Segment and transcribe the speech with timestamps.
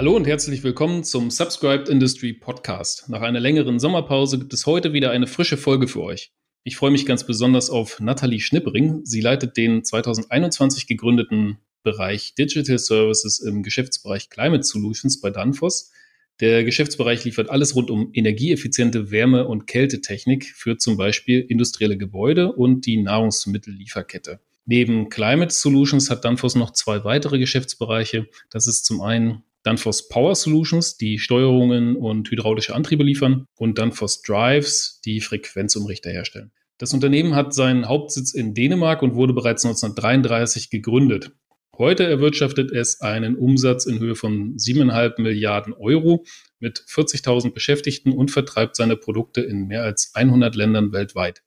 [0.00, 3.10] Hallo und herzlich willkommen zum Subscribed Industry Podcast.
[3.10, 6.32] Nach einer längeren Sommerpause gibt es heute wieder eine frische Folge für euch.
[6.64, 9.04] Ich freue mich ganz besonders auf Nathalie Schnippering.
[9.04, 15.92] Sie leitet den 2021 gegründeten Bereich Digital Services im Geschäftsbereich Climate Solutions bei Danfoss.
[16.40, 22.54] Der Geschäftsbereich liefert alles rund um energieeffiziente Wärme- und Kältetechnik für zum Beispiel industrielle Gebäude
[22.54, 24.40] und die Nahrungsmittellieferkette.
[24.64, 28.28] Neben Climate Solutions hat Danfoss noch zwei weitere Geschäftsbereiche.
[28.48, 34.22] Das ist zum einen Danfoss Power Solutions, die Steuerungen und hydraulische Antriebe liefern und Danfoss
[34.22, 36.52] Drives, die Frequenzumrichter herstellen.
[36.78, 41.32] Das Unternehmen hat seinen Hauptsitz in Dänemark und wurde bereits 1933 gegründet.
[41.76, 46.24] Heute erwirtschaftet es einen Umsatz in Höhe von 7,5 Milliarden Euro
[46.58, 51.42] mit 40.000 Beschäftigten und vertreibt seine Produkte in mehr als 100 Ländern weltweit.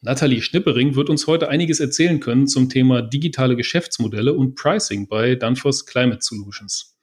[0.00, 5.34] Nathalie Schnippering wird uns heute einiges erzählen können zum Thema digitale Geschäftsmodelle und Pricing bei
[5.34, 6.93] Danfoss Climate Solutions.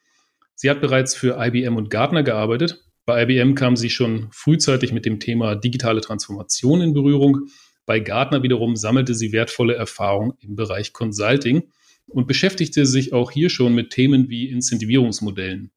[0.62, 2.86] Sie hat bereits für IBM und Gartner gearbeitet.
[3.08, 7.48] Bei IBM kam sie schon frühzeitig mit dem Thema digitale Transformation in Berührung.
[7.88, 11.64] Bei Gartner wiederum sammelte sie wertvolle Erfahrung im Bereich Consulting
[12.06, 15.72] und beschäftigte sich auch hier schon mit Themen wie Incentivierungsmodellen.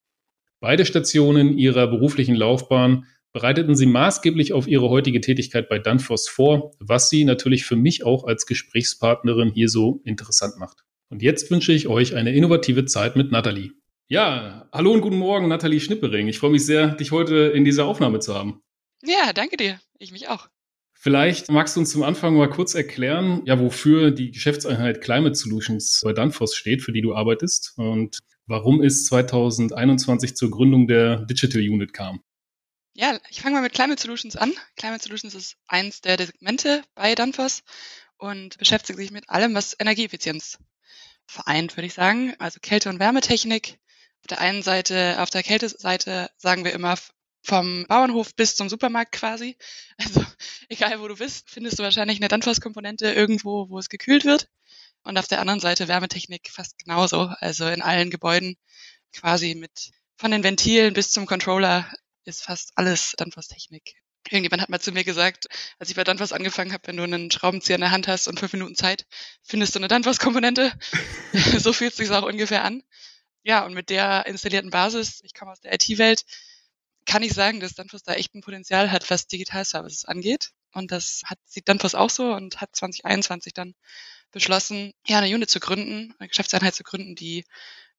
[0.60, 6.72] Beide Stationen ihrer beruflichen Laufbahn bereiteten sie maßgeblich auf ihre heutige Tätigkeit bei Danfoss vor,
[6.78, 10.84] was sie natürlich für mich auch als Gesprächspartnerin hier so interessant macht.
[11.08, 13.70] Und jetzt wünsche ich euch eine innovative Zeit mit Nathalie.
[14.06, 16.28] Ja, hallo und guten Morgen, Nathalie Schnippering.
[16.28, 18.62] Ich freue mich sehr, dich heute in dieser Aufnahme zu haben.
[19.02, 19.80] Ja, danke dir.
[19.98, 20.48] Ich mich auch.
[20.92, 26.02] Vielleicht magst du uns zum Anfang mal kurz erklären, ja, wofür die Geschäftseinheit Climate Solutions
[26.04, 31.62] bei Danfoss steht, für die du arbeitest und warum es 2021 zur Gründung der Digital
[31.62, 32.20] Unit kam.
[32.92, 34.52] Ja, ich fange mal mit Climate Solutions an.
[34.76, 37.62] Climate Solutions ist eins der Segmente bei Danfoss
[38.18, 40.58] und beschäftigt sich mit allem, was Energieeffizienz
[41.26, 42.34] vereint, würde ich sagen.
[42.38, 43.78] Also Kälte- und Wärmetechnik,
[44.24, 46.96] auf der einen Seite, auf der Kälteseite sagen wir immer
[47.42, 49.58] vom Bauernhof bis zum Supermarkt quasi.
[49.98, 50.24] Also
[50.70, 54.48] egal wo du bist, findest du wahrscheinlich eine Danfoss-Komponente irgendwo, wo es gekühlt wird.
[55.02, 57.30] Und auf der anderen Seite Wärmetechnik fast genauso.
[57.38, 58.56] Also in allen Gebäuden
[59.12, 61.86] quasi mit von den Ventilen bis zum Controller
[62.24, 63.96] ist fast alles Danfoss-Technik.
[64.30, 65.48] Irgendjemand hat mal zu mir gesagt,
[65.78, 68.40] als ich bei Danfoss angefangen habe, wenn du einen Schraubenzieher in der Hand hast und
[68.40, 69.04] fünf Minuten Zeit,
[69.42, 70.72] findest du eine Danfoss-Komponente.
[71.58, 72.82] so fühlt es sich auch ungefähr an
[73.44, 76.24] ja, und mit der installierten Basis, ich komme aus der IT-Welt,
[77.06, 80.50] kann ich sagen, dass Danfoss da echt ein Potenzial hat, was Digital-Services angeht.
[80.72, 83.74] Und das hat, sieht Danfoss auch so und hat 2021 dann
[84.32, 87.44] beschlossen, ja, eine Unit zu gründen, eine Geschäftseinheit zu gründen, die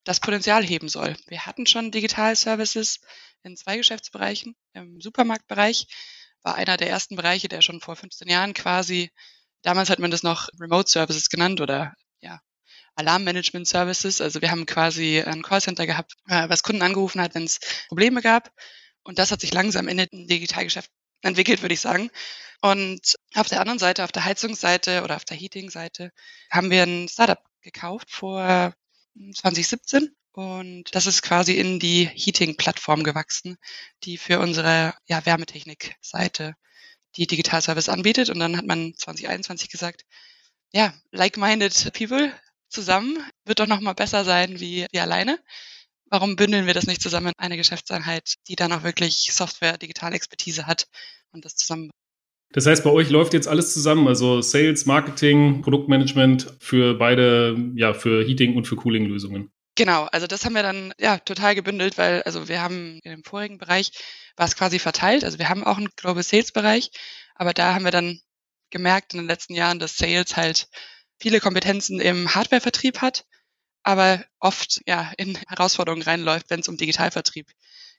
[0.03, 1.15] das Potenzial heben soll.
[1.27, 2.99] Wir hatten schon Digital-Services
[3.43, 4.55] in zwei Geschäftsbereichen.
[4.73, 5.87] Im Supermarktbereich
[6.41, 9.11] war einer der ersten Bereiche, der schon vor 15 Jahren quasi,
[9.61, 11.93] damals hat man das noch Remote Services genannt oder
[12.95, 14.21] Alarmmanagement Services.
[14.21, 18.21] Also wir haben quasi ein Callcenter gehabt, äh, was Kunden angerufen hat, wenn es Probleme
[18.21, 18.51] gab.
[19.03, 20.89] Und das hat sich langsam in den Digitalgeschäft
[21.21, 22.09] entwickelt, würde ich sagen.
[22.61, 26.11] Und auf der anderen Seite, auf der Heizungsseite oder auf der Heating-Seite,
[26.49, 28.73] haben wir ein Startup gekauft vor
[29.15, 30.15] 2017.
[30.31, 33.57] Und das ist quasi in die Heating-Plattform gewachsen,
[34.03, 36.55] die für unsere ja, Wärmetechnik-Seite
[37.15, 38.29] die Digital-Service anbietet.
[38.29, 40.05] Und dann hat man 2021 gesagt,
[40.73, 42.33] ja, like-minded people,
[42.75, 45.39] zusammen wird doch noch mal besser sein wie, wie alleine.
[46.09, 50.15] Warum bündeln wir das nicht zusammen in eine Geschäftseinheit, die dann auch wirklich Software, digitale
[50.15, 50.87] Expertise hat
[51.31, 51.89] und das zusammen
[52.51, 57.93] das heißt, bei euch läuft jetzt alles zusammen, also Sales, Marketing, Produktmanagement für beide, ja,
[57.93, 59.51] für Heating und für Cooling-Lösungen.
[59.75, 63.23] Genau, also das haben wir dann ja total gebündelt, weil also wir haben in dem
[63.25, 63.91] vorigen Bereich
[64.37, 66.91] war es quasi verteilt, also wir haben auch einen Global Sales Bereich,
[67.35, 68.21] aber da haben wir dann
[68.69, 70.69] gemerkt in den letzten Jahren, dass Sales halt
[71.19, 73.25] viele Kompetenzen im Hardwarevertrieb hat,
[73.83, 77.51] aber oft ja in Herausforderungen reinläuft, wenn es um Digitalvertrieb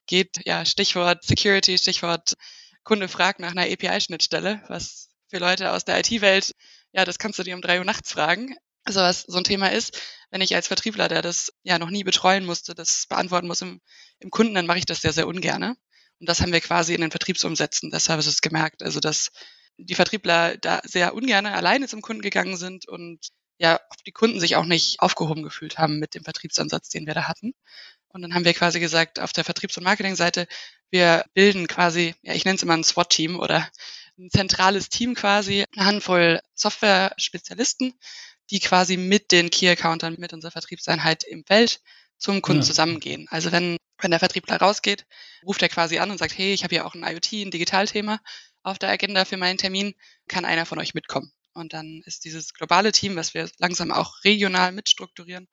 [0.06, 0.40] geht.
[0.44, 2.34] Ja, Stichwort Security, Stichwort
[2.84, 6.54] Kunde fragt nach einer API-Schnittstelle, was für Leute aus der IT-Welt,
[6.92, 8.56] ja, das kannst du dir um drei Uhr nachts fragen.
[8.84, 12.04] Also was so ein Thema ist, wenn ich als Vertriebler, der das ja noch nie
[12.04, 13.80] betreuen musste, das beantworten muss im,
[14.20, 15.76] im Kunden, dann mache ich das sehr, sehr ungerne.
[16.20, 18.82] Und das haben wir quasi in den Vertriebsumsätzen des Services gemerkt.
[18.82, 19.30] Also dass
[19.78, 23.28] die Vertriebler da sehr ungern alleine zum Kunden gegangen sind und
[23.58, 27.26] ja, die Kunden sich auch nicht aufgehoben gefühlt haben mit dem Vertriebsansatz, den wir da
[27.28, 27.54] hatten.
[28.08, 30.46] Und dann haben wir quasi gesagt, auf der Vertriebs- und Marketingseite,
[30.90, 33.68] wir bilden quasi, ja, ich nenne es immer ein SWAT-Team oder
[34.18, 37.94] ein zentrales Team quasi, eine Handvoll Software-Spezialisten,
[38.50, 41.80] die quasi mit den Key-Accountern, mit unserer Vertriebseinheit im Feld
[42.18, 42.66] zum Kunden ja.
[42.66, 43.26] zusammengehen.
[43.30, 45.06] Also wenn, wenn der Vertriebler rausgeht,
[45.44, 48.20] ruft er quasi an und sagt, hey, ich habe hier auch ein IoT, ein Digitalthema
[48.66, 49.94] auf der Agenda für meinen Termin,
[50.28, 51.30] kann einer von euch mitkommen.
[51.54, 55.48] Und dann ist dieses globale Team, was wir langsam auch regional mitstrukturieren,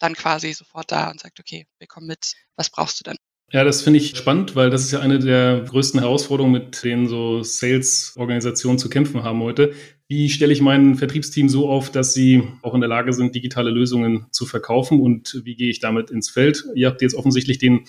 [0.00, 3.16] dann quasi sofort da und sagt, okay, wir kommen mit, was brauchst du denn?
[3.52, 7.06] Ja, das finde ich spannend, weil das ist ja eine der größten Herausforderungen, mit denen
[7.06, 9.74] so Sales-Organisationen zu kämpfen haben heute.
[10.08, 13.70] Wie stelle ich mein Vertriebsteam so auf, dass sie auch in der Lage sind, digitale
[13.70, 16.64] Lösungen zu verkaufen und wie gehe ich damit ins Feld?
[16.74, 17.84] Ihr habt jetzt offensichtlich den,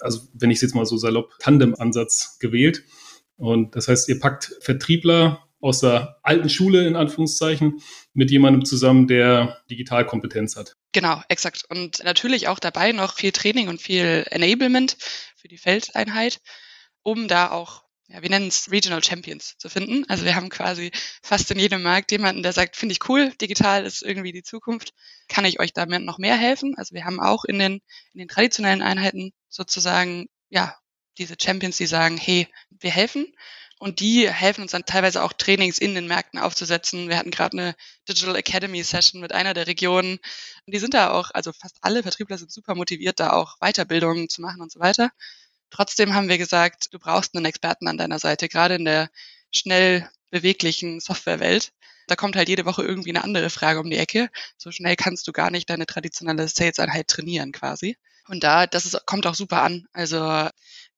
[0.00, 2.84] also wenn ich es jetzt mal so salopp, Tandem-Ansatz gewählt.
[3.40, 7.80] Und das heißt, ihr packt Vertriebler aus der alten Schule in Anführungszeichen
[8.12, 10.76] mit jemandem zusammen, der Digitalkompetenz hat.
[10.92, 11.64] Genau, exakt.
[11.68, 14.96] Und natürlich auch dabei noch viel Training und viel Enablement
[15.36, 16.40] für die Feldeinheit,
[17.02, 20.04] um da auch, ja, wir nennen es Regional Champions zu finden.
[20.08, 20.90] Also wir haben quasi
[21.22, 24.92] fast in jedem Markt jemanden, der sagt, finde ich cool, digital ist irgendwie die Zukunft,
[25.28, 26.74] kann ich euch damit noch mehr helfen?
[26.76, 27.80] Also wir haben auch in den,
[28.12, 30.74] in den traditionellen Einheiten sozusagen, ja,
[31.20, 32.48] diese Champions, die sagen, hey,
[32.80, 33.32] wir helfen
[33.78, 37.08] und die helfen uns dann teilweise auch Trainings in den Märkten aufzusetzen.
[37.08, 37.74] Wir hatten gerade eine
[38.08, 40.18] Digital Academy Session mit einer der Regionen.
[40.66, 44.28] Und die sind da auch, also fast alle Vertriebler sind super motiviert, da auch Weiterbildungen
[44.28, 45.10] zu machen und so weiter.
[45.70, 49.08] Trotzdem haben wir gesagt, du brauchst einen Experten an deiner Seite, gerade in der
[49.54, 51.72] schnell beweglichen Softwarewelt.
[52.06, 54.30] Da kommt halt jede Woche irgendwie eine andere Frage um die Ecke.
[54.58, 57.96] So schnell kannst du gar nicht deine traditionelle Sales-Einheit trainieren quasi.
[58.28, 59.86] Und da, das ist, kommt auch super an.
[59.92, 60.48] Also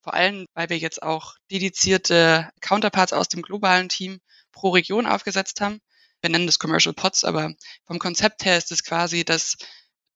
[0.03, 4.21] vor allem, weil wir jetzt auch dedizierte Counterparts aus dem globalen Team
[4.51, 5.81] pro Region aufgesetzt haben.
[6.21, 7.55] Wir nennen das Commercial Pots, aber
[7.87, 9.57] vom Konzept her ist es quasi, dass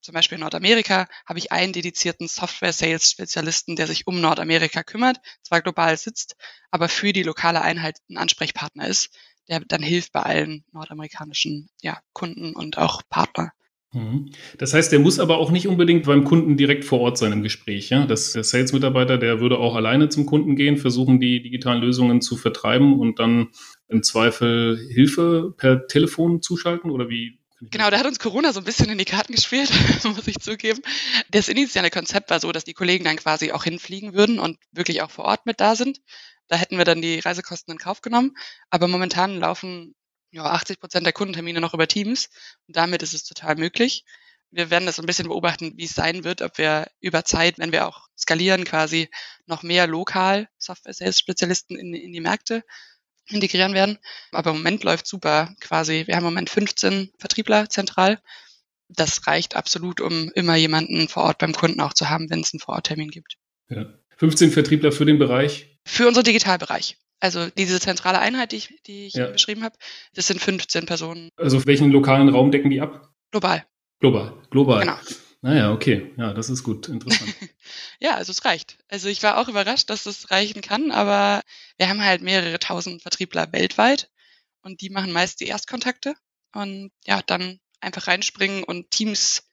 [0.02, 5.62] zum Beispiel in Nordamerika habe ich einen dedizierten Software-Sales-Spezialisten, der sich um Nordamerika kümmert, zwar
[5.62, 6.36] global sitzt,
[6.70, 9.10] aber für die lokale Einheit ein Ansprechpartner ist,
[9.48, 13.52] der dann hilft bei allen nordamerikanischen ja, Kunden und auch Partner.
[13.96, 14.30] Mhm.
[14.58, 17.42] Das heißt, der muss aber auch nicht unbedingt beim Kunden direkt vor Ort sein im
[17.42, 17.88] Gespräch.
[17.88, 18.04] Ja?
[18.04, 22.36] Das, der Sales-Mitarbeiter, der würde auch alleine zum Kunden gehen, versuchen, die digitalen Lösungen zu
[22.36, 23.48] vertreiben und dann
[23.88, 27.38] im Zweifel Hilfe per Telefon zuschalten oder wie?
[27.62, 29.70] Genau, da hat uns Corona so ein bisschen in die Karten gespielt,
[30.04, 30.82] muss ich zugeben.
[31.30, 35.00] Das initiale Konzept war so, dass die Kollegen dann quasi auch hinfliegen würden und wirklich
[35.00, 36.02] auch vor Ort mit da sind.
[36.48, 38.32] Da hätten wir dann die Reisekosten in Kauf genommen.
[38.68, 39.94] Aber momentan laufen
[40.36, 42.28] ja, 80 Prozent der Kundentermine noch über Teams.
[42.68, 44.04] Und damit ist es total möglich.
[44.50, 47.58] Wir werden das so ein bisschen beobachten, wie es sein wird, ob wir über Zeit,
[47.58, 49.08] wenn wir auch skalieren, quasi
[49.46, 52.62] noch mehr lokal Software-Sales-Spezialisten in, in die Märkte
[53.28, 53.98] integrieren werden.
[54.30, 56.06] Aber im Moment läuft super quasi.
[56.06, 58.20] Wir haben im Moment 15 Vertriebler zentral.
[58.88, 62.52] Das reicht absolut, um immer jemanden vor Ort beim Kunden auch zu haben, wenn es
[62.52, 63.36] einen Vororttermin gibt.
[63.68, 63.86] Ja.
[64.18, 65.78] 15 Vertriebler für den Bereich?
[65.84, 66.96] Für unseren Digitalbereich.
[67.20, 69.28] Also diese zentrale Einheit, die ich, die ich ja.
[69.28, 69.76] beschrieben habe,
[70.14, 71.30] das sind 15 Personen.
[71.36, 73.10] Also welchen lokalen Raum decken die ab?
[73.30, 73.64] Global.
[74.00, 74.80] Global, global.
[74.80, 74.98] Genau.
[75.42, 76.12] Naja, okay.
[76.16, 76.88] Ja, das ist gut.
[76.88, 77.32] Interessant.
[78.00, 78.78] ja, also es reicht.
[78.88, 81.42] Also ich war auch überrascht, dass es reichen kann, aber
[81.78, 84.10] wir haben halt mehrere tausend Vertriebler weltweit
[84.62, 86.14] und die machen meist die Erstkontakte
[86.52, 89.44] und ja, dann einfach reinspringen und Teams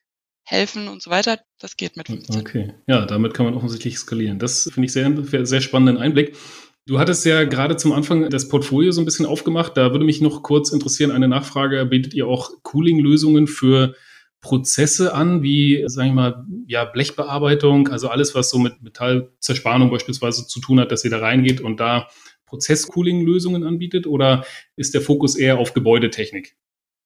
[0.44, 1.40] helfen und so weiter.
[1.60, 2.42] Das geht mit 15.
[2.42, 4.40] Okay, ja, damit kann man offensichtlich skalieren.
[4.40, 6.36] Das finde ich sehr, sehr spannenden Einblick.
[6.86, 9.78] Du hattest ja gerade zum Anfang das Portfolio so ein bisschen aufgemacht.
[9.78, 11.86] Da würde mich noch kurz interessieren, eine Nachfrage.
[11.86, 13.96] Bietet ihr auch Cooling-Lösungen für
[14.42, 20.46] Prozesse an, wie, sagen wir mal, ja, Blechbearbeitung, also alles, was so mit Metallzerspannung beispielsweise
[20.46, 22.10] zu tun hat, dass ihr da reingeht und da
[22.48, 24.06] Prozess-Cooling-Lösungen anbietet?
[24.06, 24.46] Oder
[24.76, 26.58] ist der Fokus eher auf Gebäudetechnik?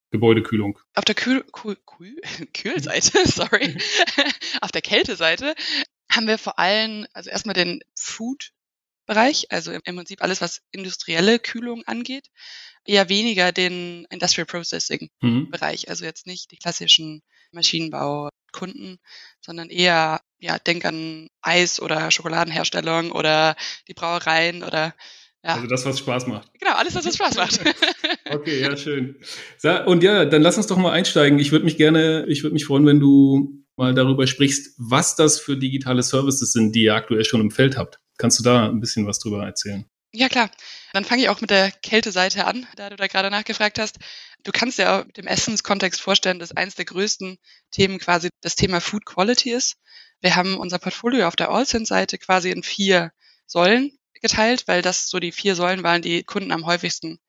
[0.10, 0.80] Gebäudekühlung.
[0.96, 2.20] Auf der Kühl, Kühl, Kühl,
[2.54, 3.78] Kühlseite, sorry,
[4.62, 5.54] auf der Kälteseite
[6.10, 8.52] haben wir vor allem, also erstmal den Food
[9.08, 12.28] Bereich, also im Prinzip alles, was industrielle Kühlung angeht,
[12.86, 15.50] eher weniger den Industrial Processing mhm.
[15.50, 19.00] Bereich, also jetzt nicht die klassischen Maschinenbaukunden,
[19.42, 23.56] sondern eher, ja, denk an Eis oder Schokoladenherstellung oder
[23.88, 24.94] die Brauereien oder
[25.44, 25.56] ja.
[25.56, 26.52] Also das, was Spaß macht.
[26.60, 27.62] Genau, alles, was Spaß macht.
[28.30, 29.16] okay, ja, schön.
[29.86, 31.40] Und ja, dann lass uns doch mal einsteigen.
[31.40, 35.40] Ich würde mich gerne, ich würde mich freuen, wenn du mal darüber sprichst, was das
[35.40, 38.00] für digitale Services sind, die ihr aktuell schon im Feld habt.
[38.18, 39.86] Kannst du da ein bisschen was drüber erzählen?
[40.14, 40.50] Ja, klar.
[40.94, 43.98] Dann fange ich auch mit der Kälteseite an, da du da gerade nachgefragt hast.
[44.44, 47.38] Du kannst auch mit dem Essenskontext vorstellen, dass eines der größten
[47.72, 49.76] Themen quasi das Thema Food Quality ist.
[50.22, 53.12] Wir haben unser Portfolio auf der Allsend-Seite quasi in vier
[53.46, 57.20] Säulen geteilt, weil das so die vier Säulen waren, die Kunden am häufigsten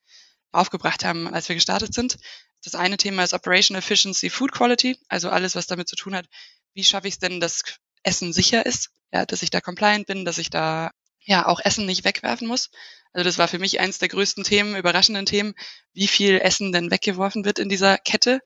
[0.52, 2.16] aufgebracht haben, als wir gestartet sind.
[2.62, 6.26] Das eine Thema ist Operation Efficiency Food Quality, also alles, was damit zu tun hat,
[6.74, 7.62] wie schaffe ich es denn, dass
[8.08, 11.84] Essen sicher ist, ja, dass ich da compliant bin, dass ich da ja auch Essen
[11.84, 12.70] nicht wegwerfen muss.
[13.12, 15.54] Also das war für mich eins der größten Themen, überraschenden Themen,
[15.92, 18.40] wie viel Essen denn weggeworfen wird in dieser Kette.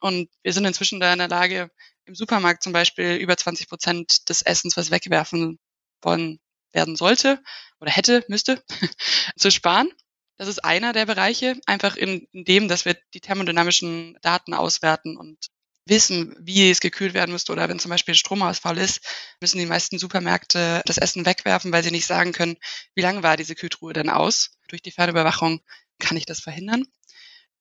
[0.00, 1.70] Und wir sind inzwischen da in der Lage,
[2.04, 5.58] im Supermarkt zum Beispiel über 20 Prozent des Essens, was weggewerfen
[6.02, 6.38] worden
[6.72, 7.42] werden sollte
[7.80, 8.62] oder hätte, müsste,
[9.36, 9.90] zu sparen.
[10.36, 15.16] Das ist einer der Bereiche, einfach in, in dem, dass wir die thermodynamischen Daten auswerten
[15.16, 15.38] und
[15.86, 19.00] wissen, wie es gekühlt werden müsste oder wenn zum Beispiel Stromausfall ist,
[19.40, 22.56] müssen die meisten Supermärkte das Essen wegwerfen, weil sie nicht sagen können,
[22.94, 24.58] wie lange war diese Kühltruhe denn aus.
[24.68, 25.60] Durch die Fernüberwachung
[25.98, 26.84] kann ich das verhindern.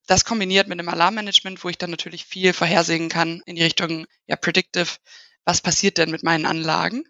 [0.08, 4.06] Das kombiniert mit dem Alarmmanagement, wo ich dann natürlich viel vorhersehen kann in die Richtung
[4.28, 4.98] ja predictive,
[5.46, 7.04] was passiert denn mit meinen Anlagen.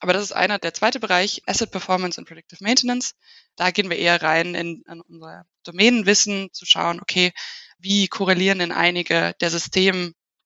[0.00, 3.14] Aber das ist einer, der zweite Bereich, Asset Performance und Predictive Maintenance.
[3.56, 7.32] Da gehen wir eher rein in, in unser Domänenwissen, zu schauen, okay,
[7.78, 9.50] wie korrelieren denn einige der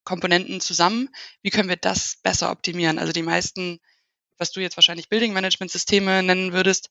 [0.09, 1.09] Systemkomponenten zusammen?
[1.41, 2.99] Wie können wir das besser optimieren?
[2.99, 3.79] Also die meisten,
[4.37, 6.89] was du jetzt wahrscheinlich Building Management Systeme nennen würdest,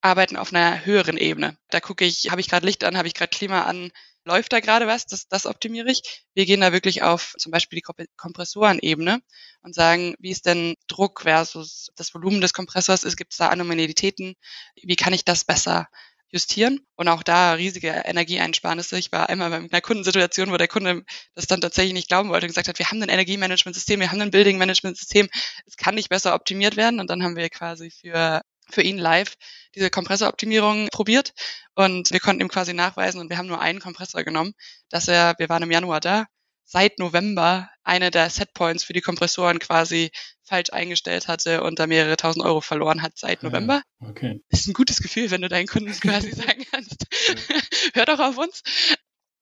[0.00, 1.56] arbeiten auf einer höheren Ebene.
[1.70, 3.90] Da gucke ich, habe ich gerade Licht an, habe ich gerade Klima an,
[4.24, 6.24] läuft da gerade was, das, das optimiere ich.
[6.34, 9.20] Wir gehen da wirklich auf zum Beispiel die Kompressorenebene
[9.62, 14.34] und sagen, wie ist denn Druck versus das Volumen des Kompressors gibt es da Anomalitäten,
[14.74, 15.88] wie kann ich das besser
[16.30, 18.98] justieren und auch da riesige Energieeinsparnisse.
[18.98, 21.02] Ich war einmal bei einer Kundensituation, wo der Kunde
[21.34, 24.20] das dann tatsächlich nicht glauben wollte und gesagt hat, wir haben ein Energiemanagementsystem, wir haben
[24.20, 25.28] ein Building Management System,
[25.66, 29.34] es kann nicht besser optimiert werden und dann haben wir quasi für für ihn live
[29.74, 31.32] diese Kompressoroptimierung probiert
[31.74, 34.52] und wir konnten ihm quasi nachweisen und wir haben nur einen Kompressor genommen,
[34.90, 36.26] dass er, wir waren im Januar da,
[36.64, 40.10] seit November eine der Setpoints für die Kompressoren quasi
[40.44, 43.82] falsch eingestellt hatte und da mehrere tausend Euro verloren hat seit November.
[44.00, 44.40] Okay.
[44.50, 47.06] Ist ein gutes Gefühl, wenn du deinen Kunden quasi sagen kannst,
[47.94, 48.62] hör doch auf uns.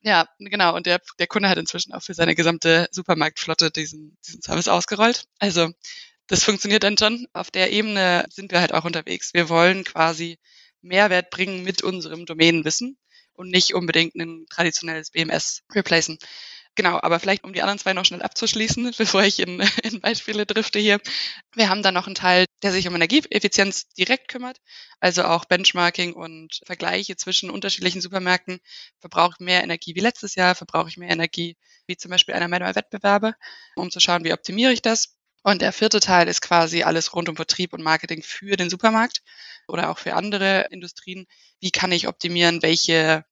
[0.03, 0.77] Ja, genau.
[0.77, 5.25] Und der, der Kunde hat inzwischen auch für seine gesamte Supermarktflotte diesen, diesen Service ausgerollt.
[5.41, 5.73] Also
[6.29, 7.27] das funktioniert dann schon.
[7.33, 9.35] Auf der Ebene sind wir halt auch unterwegs.
[9.35, 10.39] Wir wollen quasi
[10.81, 12.97] Mehrwert bringen mit unserem Domänenwissen
[13.33, 16.19] und nicht unbedingt ein traditionelles BMS replacen.
[16.77, 20.47] Genau, aber vielleicht um die anderen zwei noch schnell abzuschließen, bevor ich in, in Beispiele
[20.47, 21.01] drifte hier.
[21.55, 24.59] Wir haben dann noch einen Teil, der sich um Energieeffizienz direkt kümmert,
[25.01, 28.61] also auch Benchmarking und Vergleiche zwischen unterschiedlichen Supermärkten.
[29.01, 30.55] Verbrauche ich mehr Energie wie letztes Jahr?
[30.55, 31.57] Verbrauche ich mehr Energie
[31.87, 33.35] wie zum Beispiel einer meiner Wettbewerbe?
[33.77, 35.17] Um zu schauen, wie optimiere ich das?
[35.43, 39.23] Und der vierte Teil ist quasi alles rund um Vertrieb und Marketing für den Supermarkt
[39.69, 41.27] oder auch für andere Industrien.
[41.61, 43.25] Wie kann ich optimieren, welche,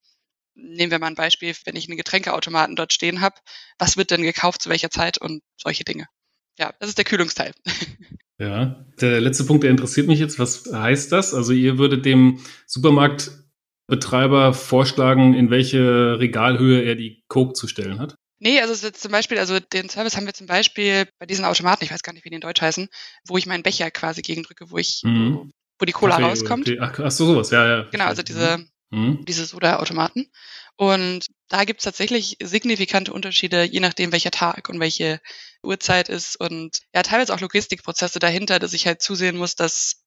[0.55, 3.37] nehmen wir mal ein Beispiel, wenn ich einen Getränkeautomaten dort stehen habe,
[3.79, 6.07] was wird denn gekauft zu welcher Zeit und solche Dinge.
[6.59, 7.53] Ja, das ist der Kühlungsteil.
[8.37, 10.41] Ja, der letzte Punkt, der interessiert mich jetzt.
[10.41, 11.35] Was heißt das?
[11.35, 18.17] Also ihr würdet dem Supermarktbetreiber vorschlagen, in welche Regalhöhe er die Coke zu stellen hat?
[18.41, 21.85] Nee, also jetzt zum Beispiel, also den Service haben wir zum Beispiel bei diesen Automaten,
[21.85, 22.89] ich weiß gar nicht, wie die in Deutsch heißen,
[23.29, 25.53] wo ich meinen Becher quasi gegendrücke, wo ich, mhm.
[25.79, 26.77] wo die Cola Kaffee rauskommt.
[26.81, 27.83] Ach, ach so, sowas, ja, ja.
[27.91, 29.25] Genau, also diese, mhm.
[29.25, 30.31] diese Soda-Automaten.
[30.77, 35.21] Und da gibt es tatsächlich signifikante Unterschiede, je nachdem, welcher Tag und welche
[35.63, 36.37] Uhrzeit ist.
[36.37, 40.05] Und ja, teilweise auch Logistikprozesse dahinter, dass ich halt zusehen muss, dass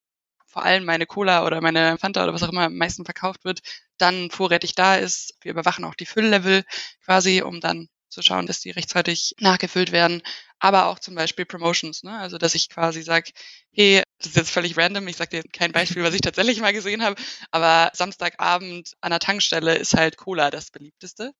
[0.48, 3.62] vor allem meine Cola oder meine Fanta oder was auch immer am meisten verkauft wird,
[3.98, 5.36] dann vorrätig da ist.
[5.42, 6.64] Wir überwachen auch die Fülllevel
[7.06, 10.22] quasi, um dann zu schauen, dass die rechtzeitig nachgefüllt werden.
[10.60, 12.18] Aber auch zum Beispiel Promotions, ne?
[12.18, 13.32] Also dass ich quasi sage,
[13.72, 16.74] hey, das ist jetzt völlig random, ich sage dir kein Beispiel, was ich tatsächlich mal
[16.74, 17.22] gesehen habe,
[17.52, 21.34] aber Samstagabend an der Tankstelle ist halt Cola das beliebteste.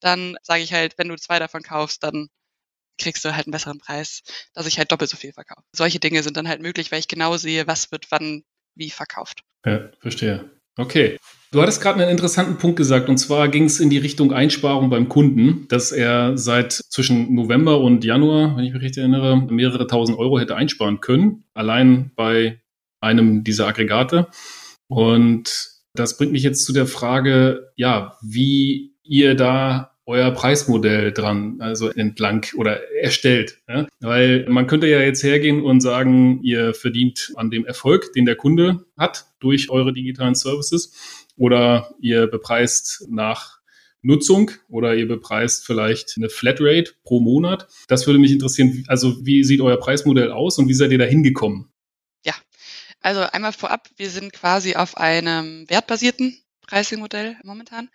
[0.00, 2.28] Dann sage ich halt, wenn du zwei davon kaufst, dann
[2.98, 5.62] kriegst du halt einen besseren Preis, dass ich halt doppelt so viel verkaufe.
[5.72, 9.42] Solche Dinge sind dann halt möglich, weil ich genau sehe, was wird wann wie verkauft.
[9.64, 10.50] Ja, verstehe.
[10.76, 11.18] Okay.
[11.54, 14.90] Du hattest gerade einen interessanten Punkt gesagt, und zwar ging es in die Richtung Einsparung
[14.90, 19.86] beim Kunden, dass er seit zwischen November und Januar, wenn ich mich richtig erinnere, mehrere
[19.86, 22.60] tausend Euro hätte einsparen können, allein bei
[23.00, 24.26] einem dieser Aggregate.
[24.88, 31.58] Und das bringt mich jetzt zu der Frage, ja, wie ihr da euer Preismodell dran,
[31.60, 33.60] also entlang oder erstellt.
[33.68, 33.86] Ja?
[34.00, 38.36] Weil man könnte ja jetzt hergehen und sagen, ihr verdient an dem Erfolg, den der
[38.36, 43.58] Kunde hat durch eure digitalen Services oder ihr bepreist nach
[44.02, 47.68] Nutzung oder ihr bepreist vielleicht eine Flatrate pro Monat.
[47.88, 48.84] Das würde mich interessieren.
[48.86, 51.72] Also wie sieht euer Preismodell aus und wie seid ihr da hingekommen?
[52.24, 52.34] Ja,
[53.00, 57.88] also einmal vorab, wir sind quasi auf einem wertbasierten Pricing-Modell momentan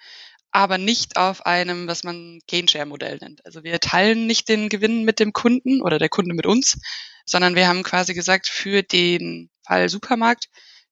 [0.51, 3.45] aber nicht auf einem, was man Gainshare-Modell nennt.
[3.45, 6.79] Also wir teilen nicht den Gewinn mit dem Kunden oder der Kunde mit uns,
[7.25, 10.49] sondern wir haben quasi gesagt, für den Fall Supermarkt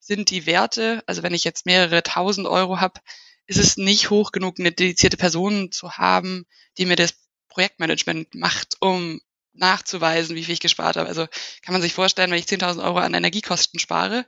[0.08, 3.02] sind die Werte, also wenn ich jetzt mehrere tausend Euro habe,
[3.46, 6.46] ist es nicht hoch genug, eine dedizierte Person zu haben,
[6.78, 7.14] die mir das
[7.50, 9.20] Projektmanagement macht, um
[9.54, 11.10] nachzuweisen, wie viel ich gespart habe.
[11.10, 11.28] Also
[11.62, 14.26] kann man sich vorstellen, wenn ich 10.000 Euro an Energiekosten spare,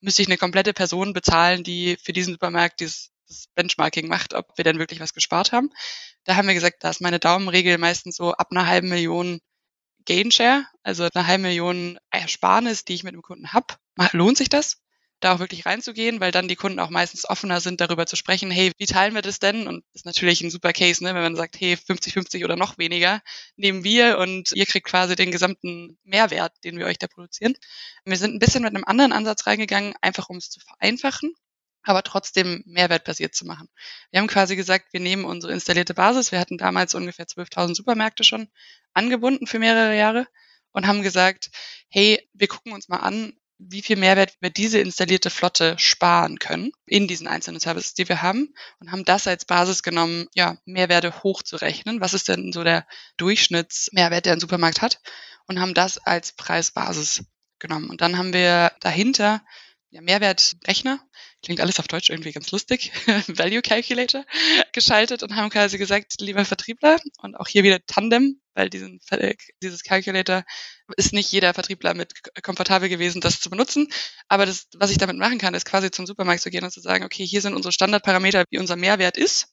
[0.00, 4.56] müsste ich eine komplette Person bezahlen, die für diesen Supermarkt dieses das Benchmarking macht, ob
[4.56, 5.70] wir denn wirklich was gespart haben.
[6.24, 9.40] Da haben wir gesagt, da ist meine Daumenregel meistens so ab einer halben Million
[10.04, 13.76] Gainshare, also eine halbe Million Ersparnis, die ich mit dem Kunden habe.
[14.12, 14.78] Lohnt sich das?
[15.20, 18.50] Da auch wirklich reinzugehen, weil dann die Kunden auch meistens offener sind, darüber zu sprechen,
[18.50, 19.66] hey, wie teilen wir das denn?
[19.66, 23.20] Und ist natürlich ein super Case, ne, wenn man sagt, hey, 50-50 oder noch weniger
[23.56, 27.54] nehmen wir und ihr kriegt quasi den gesamten Mehrwert, den wir euch da produzieren.
[28.04, 31.34] Wir sind ein bisschen mit einem anderen Ansatz reingegangen, einfach um es zu vereinfachen
[31.82, 33.68] aber trotzdem mehrwertbasiert zu machen.
[34.10, 36.32] Wir haben quasi gesagt, wir nehmen unsere installierte Basis.
[36.32, 38.48] Wir hatten damals ungefähr 12.000 Supermärkte schon
[38.92, 40.26] angebunden für mehrere Jahre
[40.72, 41.50] und haben gesagt,
[41.88, 43.32] hey, wir gucken uns mal an,
[43.68, 48.22] wie viel Mehrwert wir diese installierte Flotte sparen können in diesen einzelnen Services, die wir
[48.22, 52.00] haben und haben das als Basis genommen, ja, Mehrwerte hochzurechnen.
[52.00, 52.86] Was ist denn so der
[53.18, 55.00] Durchschnittsmehrwert, der ein Supermarkt hat?
[55.46, 57.24] Und haben das als Preisbasis
[57.58, 57.90] genommen.
[57.90, 59.42] Und dann haben wir dahinter
[59.90, 61.00] ja, Mehrwertrechner,
[61.42, 62.92] klingt alles auf Deutsch irgendwie ganz lustig,
[63.26, 64.24] Value Calculator,
[64.72, 69.00] geschaltet und haben quasi gesagt, lieber Vertriebler, und auch hier wieder Tandem, weil diesen,
[69.62, 70.44] dieses Calculator
[70.96, 73.88] ist nicht jeder Vertriebler mit komfortabel gewesen, das zu benutzen.
[74.28, 76.80] Aber das, was ich damit machen kann, ist quasi zum Supermarkt zu gehen und zu
[76.80, 79.48] sagen, okay, hier sind unsere Standardparameter, wie unser Mehrwert ist,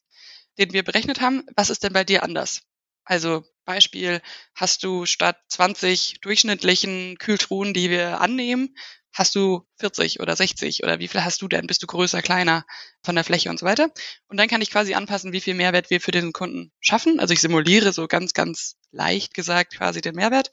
[0.58, 1.44] den wir berechnet haben.
[1.56, 2.62] Was ist denn bei dir anders?
[3.04, 4.20] Also Beispiel,
[4.54, 8.74] hast du statt 20 durchschnittlichen Kühltruhen, die wir annehmen,
[9.12, 11.66] hast du 40 oder 60 oder wie viel hast du denn?
[11.66, 12.64] Bist du größer, kleiner
[13.02, 13.90] von der Fläche und so weiter?
[14.28, 17.20] Und dann kann ich quasi anpassen, wie viel Mehrwert wir für den Kunden schaffen.
[17.20, 20.50] Also ich simuliere so ganz, ganz leicht gesagt quasi den Mehrwert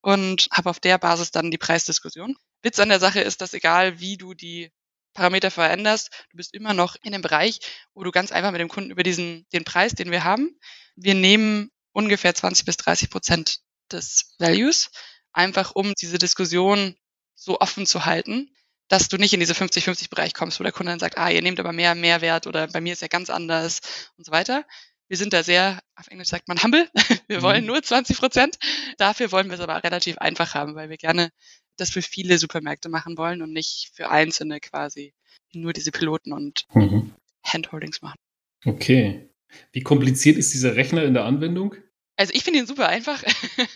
[0.00, 2.36] und habe auf der Basis dann die Preisdiskussion.
[2.62, 4.70] Witz an der Sache ist, dass egal wie du die
[5.14, 7.58] Parameter veränderst, du bist immer noch in dem Bereich,
[7.94, 10.58] wo du ganz einfach mit dem Kunden über diesen, den Preis, den wir haben,
[10.94, 13.60] wir nehmen ungefähr 20 bis 30 Prozent
[13.90, 14.90] des Values,
[15.32, 16.96] einfach um diese Diskussion
[17.36, 18.50] so offen zu halten,
[18.88, 21.60] dass du nicht in diese 50-50-Bereich kommst, wo der Kunde dann sagt, ah, ihr nehmt
[21.60, 24.64] aber mehr Mehrwert oder bei mir ist ja ganz anders und so weiter.
[25.08, 26.88] Wir sind da sehr, auf Englisch sagt man humble,
[27.28, 27.68] wir wollen mhm.
[27.68, 28.58] nur 20 Prozent.
[28.98, 31.30] Dafür wollen wir es aber relativ einfach haben, weil wir gerne
[31.76, 35.14] das für viele Supermärkte machen wollen und nicht für einzelne quasi
[35.52, 37.14] nur diese Piloten und mhm.
[37.44, 38.18] Handholdings machen.
[38.64, 39.28] Okay.
[39.72, 41.76] Wie kompliziert ist dieser Rechner in der Anwendung?
[42.16, 43.22] Also ich finde ihn super einfach.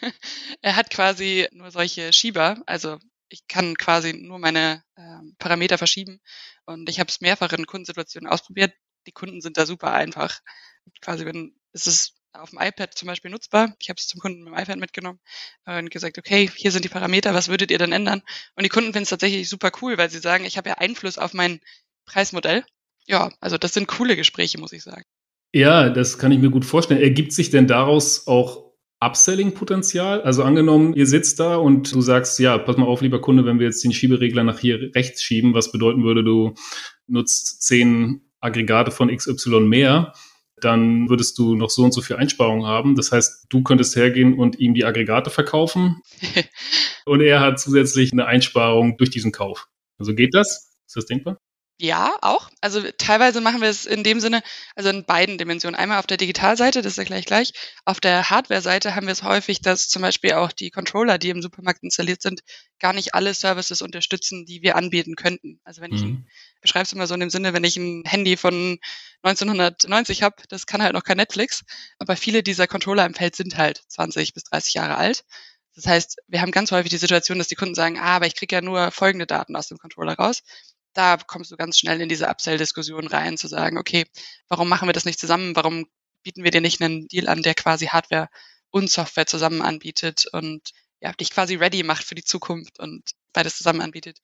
[0.62, 2.98] er hat quasi nur solche Schieber, also
[3.30, 6.20] ich kann quasi nur meine ähm, Parameter verschieben.
[6.66, 8.74] Und ich habe es mehrfach in Kundensituationen ausprobiert.
[9.06, 10.40] Die Kunden sind da super einfach.
[11.00, 13.74] Quasi, wenn es ist auf dem iPad zum Beispiel nutzbar.
[13.80, 15.20] Ich habe es zum Kunden mit dem iPad mitgenommen
[15.64, 18.22] und gesagt, okay, hier sind die Parameter, was würdet ihr denn ändern?
[18.54, 21.18] Und die Kunden finden es tatsächlich super cool, weil sie sagen, ich habe ja Einfluss
[21.18, 21.60] auf mein
[22.06, 22.64] Preismodell.
[23.06, 25.04] Ja, also das sind coole Gespräche, muss ich sagen.
[25.52, 27.02] Ja, das kann ich mir gut vorstellen.
[27.02, 28.69] Ergibt sich denn daraus auch
[29.00, 30.22] Upselling-Potenzial?
[30.22, 33.58] Also angenommen, ihr sitzt da und du sagst, ja, pass mal auf, lieber Kunde, wenn
[33.58, 36.54] wir jetzt den Schieberegler nach hier rechts schieben, was bedeuten würde, du
[37.06, 40.12] nutzt zehn Aggregate von XY mehr,
[40.60, 42.94] dann würdest du noch so und so viel Einsparungen haben.
[42.94, 46.02] Das heißt, du könntest hergehen und ihm die Aggregate verkaufen
[47.06, 49.68] und er hat zusätzlich eine Einsparung durch diesen Kauf.
[49.98, 50.70] Also geht das?
[50.86, 51.38] Ist das denkbar?
[51.82, 52.50] Ja, auch.
[52.60, 54.42] Also teilweise machen wir es in dem Sinne,
[54.76, 55.74] also in beiden Dimensionen.
[55.74, 57.54] Einmal auf der Digitalseite, das ist ja gleich gleich.
[57.86, 61.40] Auf der Hardware-Seite haben wir es häufig, dass zum Beispiel auch die Controller, die im
[61.40, 62.42] Supermarkt installiert sind,
[62.80, 65.58] gar nicht alle Services unterstützen, die wir anbieten könnten.
[65.64, 65.96] Also wenn mhm.
[65.96, 66.28] ich, ein,
[66.60, 68.78] beschreibe es immer so in dem Sinne, wenn ich ein Handy von
[69.22, 71.64] 1990 habe, das kann halt noch kein Netflix,
[71.98, 75.24] aber viele dieser Controller im Feld sind halt 20 bis 30 Jahre alt.
[75.74, 78.34] Das heißt, wir haben ganz häufig die Situation, dass die Kunden sagen, ah, aber ich
[78.34, 80.42] kriege ja nur folgende Daten aus dem Controller raus
[80.92, 84.06] da kommst du ganz schnell in diese Upsell-Diskussion rein, zu sagen, okay,
[84.48, 85.56] warum machen wir das nicht zusammen?
[85.56, 85.86] Warum
[86.22, 88.28] bieten wir dir nicht einen Deal an, der quasi Hardware
[88.70, 93.56] und Software zusammen anbietet und ja, dich quasi ready macht für die Zukunft und beides
[93.56, 94.18] zusammen anbietet.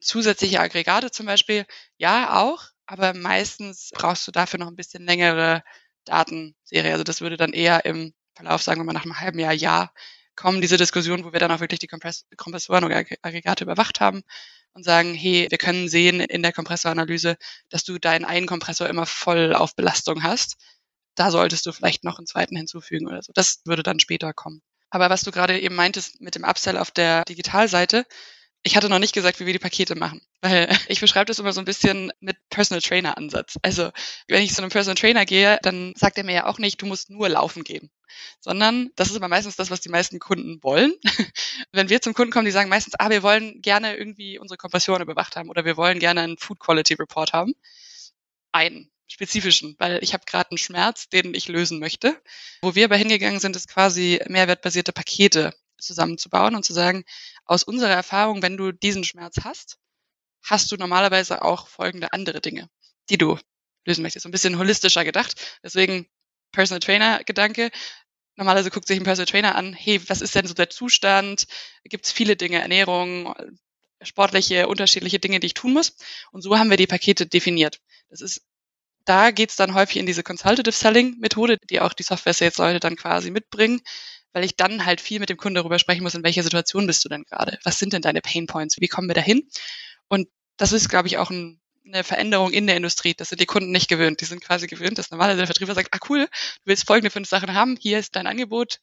[0.00, 1.66] Zusätzliche Aggregate zum Beispiel,
[1.98, 5.62] ja, auch, aber meistens brauchst du dafür noch ein bisschen längere
[6.04, 6.92] Datenserie.
[6.92, 9.92] Also das würde dann eher im Verlauf, sagen wir mal, nach einem halben Jahr, Jahr
[10.36, 14.22] kommen, diese Diskussion, wo wir dann auch wirklich die Kompress Kompressoren oder Aggregate überwacht haben
[14.72, 17.36] und sagen, hey, wir können sehen in der Kompressoranalyse,
[17.68, 20.56] dass du deinen einen Kompressor immer voll auf Belastung hast.
[21.14, 23.32] Da solltest du vielleicht noch einen zweiten hinzufügen oder so.
[23.34, 24.62] Das würde dann später kommen.
[24.90, 28.06] Aber was du gerade eben meintest mit dem Upsell auf der Digitalseite,
[28.64, 31.52] ich hatte noch nicht gesagt, wie wir die Pakete machen, weil ich beschreibe das immer
[31.52, 33.58] so ein bisschen mit Personal Trainer Ansatz.
[33.62, 33.90] Also,
[34.28, 36.86] wenn ich zu einem Personal Trainer gehe, dann sagt er mir ja auch nicht, du
[36.86, 37.90] musst nur laufen gehen,
[38.40, 40.92] sondern das ist immer meistens das, was die meisten Kunden wollen.
[41.72, 45.02] wenn wir zum Kunden kommen, die sagen meistens, ah, wir wollen gerne irgendwie unsere Kompression
[45.02, 47.54] überwacht haben oder wir wollen gerne einen Food Quality Report haben.
[48.52, 52.16] Einen spezifischen, weil ich habe gerade einen Schmerz, den ich lösen möchte.
[52.62, 57.04] Wo wir aber hingegangen sind, ist quasi mehrwertbasierte Pakete zusammenzubauen und zu sagen,
[57.44, 59.78] aus unserer Erfahrung, wenn du diesen Schmerz hast,
[60.42, 62.68] hast du normalerweise auch folgende andere Dinge,
[63.10, 63.38] die du
[63.84, 64.24] lösen möchtest.
[64.24, 65.58] So ein bisschen holistischer gedacht.
[65.62, 66.06] Deswegen
[66.52, 67.70] Personal Trainer Gedanke.
[68.36, 71.46] Normalerweise guckt sich ein Personal Trainer an, hey, was ist denn so der Zustand?
[71.84, 73.34] Gibt es viele Dinge, Ernährung,
[74.06, 75.96] sportliche, unterschiedliche Dinge, die ich tun muss.
[76.30, 77.80] Und so haben wir die Pakete definiert.
[78.08, 78.42] Das ist,
[79.04, 82.80] da geht's dann häufig in diese Consultative Selling Methode, die auch die Software Sales Leute
[82.80, 83.80] dann quasi mitbringen,
[84.32, 87.04] weil ich dann halt viel mit dem Kunden darüber sprechen muss, in welcher Situation bist
[87.04, 87.58] du denn gerade?
[87.64, 88.80] Was sind denn deine Pain Points?
[88.80, 89.48] Wie kommen wir dahin?
[90.08, 93.14] Und das ist, glaube ich, auch ein, eine Veränderung in der Industrie.
[93.14, 94.20] Das sind die Kunden nicht gewöhnt.
[94.20, 97.28] Die sind quasi gewöhnt, dass normalerweise der Vertriebler sagt, ah cool, du willst folgende fünf
[97.28, 98.80] Sachen haben, hier ist dein Angebot,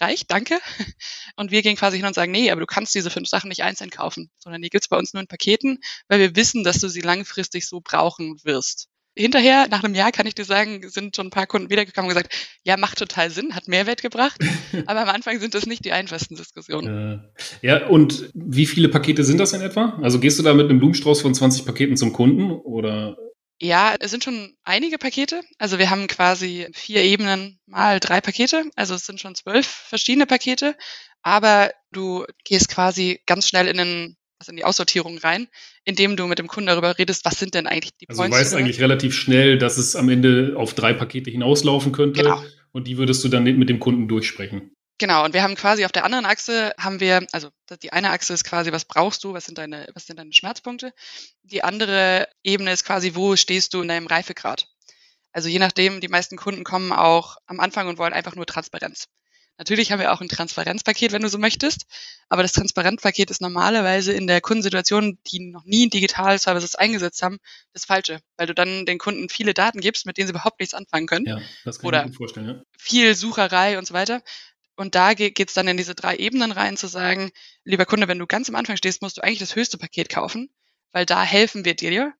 [0.00, 0.58] reicht, danke.
[1.36, 3.62] Und wir gehen quasi hin und sagen, nee, aber du kannst diese fünf Sachen nicht
[3.62, 6.88] einzeln kaufen, sondern die gibt's bei uns nur in Paketen, weil wir wissen, dass du
[6.88, 8.88] sie langfristig so brauchen wirst.
[9.16, 12.14] Hinterher, nach einem Jahr, kann ich dir sagen, sind schon ein paar Kunden wiedergekommen und
[12.14, 14.38] gesagt, ja, macht total Sinn, hat Mehrwert gebracht.
[14.86, 17.24] Aber am Anfang sind das nicht die einfachsten Diskussionen.
[17.62, 19.98] Ja, und wie viele Pakete sind das in etwa?
[20.02, 23.16] Also gehst du da mit einem Blumenstrauß von 20 Paketen zum Kunden oder
[23.58, 25.40] ja, es sind schon einige Pakete.
[25.58, 28.64] Also wir haben quasi vier Ebenen mal drei Pakete.
[28.76, 30.76] Also es sind schon zwölf verschiedene Pakete.
[31.22, 35.48] Aber du gehst quasi ganz schnell in, den, also in die Aussortierung rein,
[35.84, 38.36] indem du mit dem Kunden darüber redest, was sind denn eigentlich die also Points.
[38.36, 42.22] Also du weißt eigentlich relativ schnell, dass es am Ende auf drei Pakete hinauslaufen könnte.
[42.22, 42.42] Genau.
[42.72, 44.72] Und die würdest du dann mit dem Kunden durchsprechen.
[44.98, 47.50] Genau, und wir haben quasi auf der anderen Achse haben wir, also
[47.82, 50.92] die eine Achse ist quasi, was brauchst du, was sind deine, was sind deine Schmerzpunkte?
[51.42, 54.68] Die andere Ebene ist quasi, wo stehst du in deinem Reifegrad?
[55.32, 59.08] Also je nachdem, die meisten Kunden kommen auch am Anfang und wollen einfach nur Transparenz.
[59.58, 61.86] Natürlich haben wir auch ein Transparenzpaket, wenn du so möchtest,
[62.28, 67.38] aber das Transparenzpaket ist normalerweise in der Kundensituation, die noch nie Digital Services eingesetzt haben,
[67.72, 70.74] das Falsche, weil du dann den Kunden viele Daten gibst, mit denen sie überhaupt nichts
[70.74, 71.26] anfangen können.
[71.26, 72.62] Ja, das kann Oder ich mir vorstellen, ja.
[72.78, 74.22] Viel Sucherei und so weiter.
[74.76, 77.30] Und da geht es dann in diese drei Ebenen rein, zu sagen,
[77.64, 80.50] lieber Kunde, wenn du ganz am Anfang stehst, musst du eigentlich das höchste Paket kaufen,
[80.92, 82.12] weil da helfen wir dir,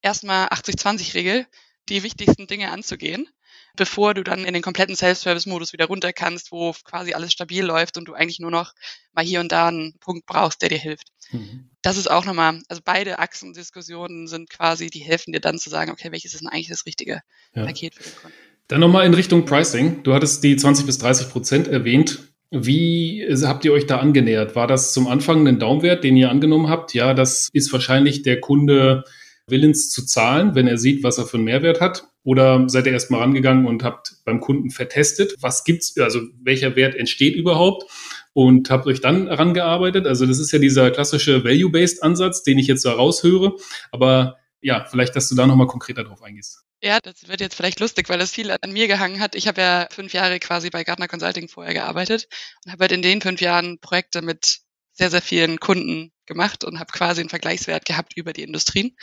[0.00, 1.46] erstmal 80-20-Regel,
[1.88, 3.28] die wichtigsten Dinge anzugehen,
[3.76, 7.96] bevor du dann in den kompletten Self-Service-Modus wieder runter kannst, wo quasi alles stabil läuft
[7.96, 8.72] und du eigentlich nur noch
[9.12, 11.08] mal hier und da einen Punkt brauchst, der dir hilft.
[11.32, 11.70] Mhm.
[11.82, 15.90] Das ist auch nochmal, also beide Achsendiskussionen sind quasi, die helfen dir dann zu sagen,
[15.90, 17.22] okay, welches ist denn eigentlich das richtige
[17.54, 17.64] ja.
[17.64, 18.36] Paket für den Kunden.
[18.68, 20.02] Dann nochmal in Richtung Pricing.
[20.04, 22.20] Du hattest die 20 bis 30 Prozent erwähnt.
[22.50, 24.54] Wie habt ihr euch da angenähert?
[24.54, 26.94] War das zum Anfang ein Daumenwert, den ihr angenommen habt?
[26.94, 29.04] Ja, das ist wahrscheinlich der Kunde
[29.46, 32.08] willens zu zahlen, wenn er sieht, was er für einen Mehrwert hat.
[32.24, 35.34] Oder seid ihr erstmal rangegangen und habt beim Kunden vertestet?
[35.40, 37.84] Was gibt's, also welcher Wert entsteht überhaupt?
[38.32, 40.06] Und habt euch dann rangearbeitet?
[40.06, 43.56] Also das ist ja dieser klassische Value-Based Ansatz, den ich jetzt da raushöre.
[43.92, 46.64] Aber ja, vielleicht, dass du da nochmal konkreter drauf eingehst.
[46.82, 49.34] Ja, das wird jetzt vielleicht lustig, weil das viel an mir gehangen hat.
[49.34, 52.26] Ich habe ja fünf Jahre quasi bei Gartner Consulting vorher gearbeitet
[52.64, 54.60] und habe halt in den fünf Jahren Projekte mit
[54.92, 58.96] sehr, sehr vielen Kunden gemacht und habe quasi einen Vergleichswert gehabt über die Industrien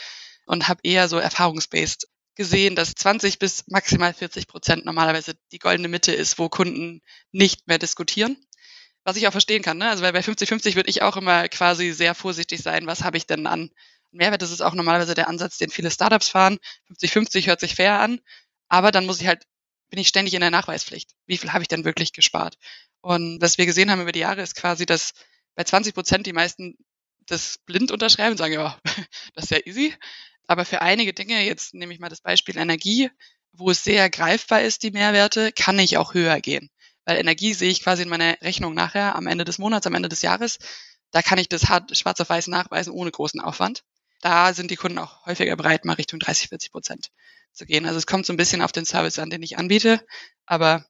[0.46, 5.88] und habe eher so erfahrungsbased gesehen, dass 20 bis maximal 40 Prozent normalerweise die goldene
[5.88, 8.36] Mitte ist, wo Kunden nicht mehr diskutieren.
[9.04, 9.90] Was ich auch verstehen kann, ne?
[9.90, 13.46] Also bei 50-50 würde ich auch immer quasi sehr vorsichtig sein, was habe ich denn
[13.46, 13.70] an
[14.12, 14.42] Mehrwert.
[14.42, 16.58] Das ist auch normalerweise der Ansatz, den viele Startups fahren.
[16.90, 18.20] 50-50 hört sich fair an,
[18.68, 19.44] aber dann muss ich halt,
[19.90, 21.10] bin ich ständig in der Nachweispflicht.
[21.26, 22.56] Wie viel habe ich denn wirklich gespart?
[23.00, 25.12] Und was wir gesehen haben über die Jahre ist quasi, dass
[25.56, 26.76] bei 20 Prozent die meisten
[27.26, 28.78] das blind unterschreiben und sagen, ja,
[29.34, 29.94] das ist ja easy.
[30.52, 33.10] Aber für einige Dinge, jetzt nehme ich mal das Beispiel Energie,
[33.52, 36.70] wo es sehr greifbar ist, die Mehrwerte, kann ich auch höher gehen.
[37.04, 40.08] Weil Energie sehe ich quasi in meiner Rechnung nachher am Ende des Monats, am Ende
[40.08, 40.58] des Jahres.
[41.10, 43.82] Da kann ich das hart schwarz auf weiß nachweisen ohne großen Aufwand
[44.22, 47.10] da sind die Kunden auch häufiger bereit, mal Richtung 30, 40 Prozent
[47.52, 47.84] zu gehen.
[47.84, 50.00] Also es kommt so ein bisschen auf den Service an, den ich anbiete,
[50.46, 50.86] aber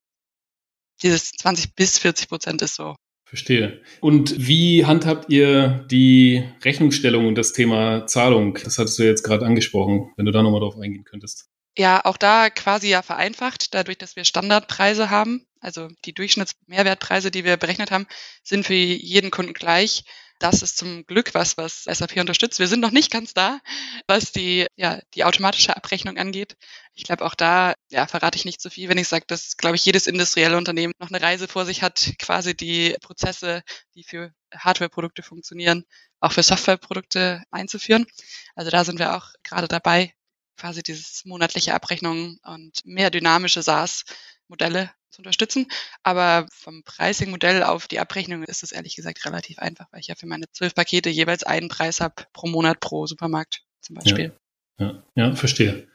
[1.03, 2.95] dieses 20 bis 40 Prozent ist so.
[3.33, 3.81] Verstehe.
[4.01, 8.59] Und wie handhabt ihr die Rechnungsstellung und das Thema Zahlung?
[8.63, 11.49] Das hattest du jetzt gerade angesprochen, wenn du da nochmal drauf eingehen könntest.
[11.79, 15.47] Ja, auch da quasi ja vereinfacht, dadurch, dass wir Standardpreise haben.
[15.61, 18.07] Also die Durchschnittsmehrwertpreise, die wir berechnet haben,
[18.43, 20.05] sind für jeden Kunden gleich
[20.43, 22.59] das ist zum Glück was, was SAP unterstützt.
[22.59, 23.61] Wir sind noch nicht ganz da,
[24.07, 26.57] was die, ja, die automatische Abrechnung angeht.
[26.95, 29.77] Ich glaube, auch da ja, verrate ich nicht so viel, wenn ich sage, dass, glaube
[29.77, 33.63] ich, jedes industrielle Unternehmen noch eine Reise vor sich hat, quasi die Prozesse,
[33.95, 35.85] die für Hardware-Produkte funktionieren,
[36.21, 38.07] auch für Software-Produkte einzuführen.
[38.55, 40.13] Also da sind wir auch gerade dabei,
[40.57, 45.67] quasi dieses monatliche Abrechnung und mehr dynamische SaaS-Modelle zu unterstützen.
[46.03, 50.15] Aber vom Pricing-Modell auf die Abrechnung ist es ehrlich gesagt relativ einfach, weil ich ja
[50.15, 54.33] für meine zwölf Pakete jeweils einen Preis habe pro Monat pro Supermarkt zum Beispiel.
[54.79, 55.89] Ja, ja, ja, verstehe.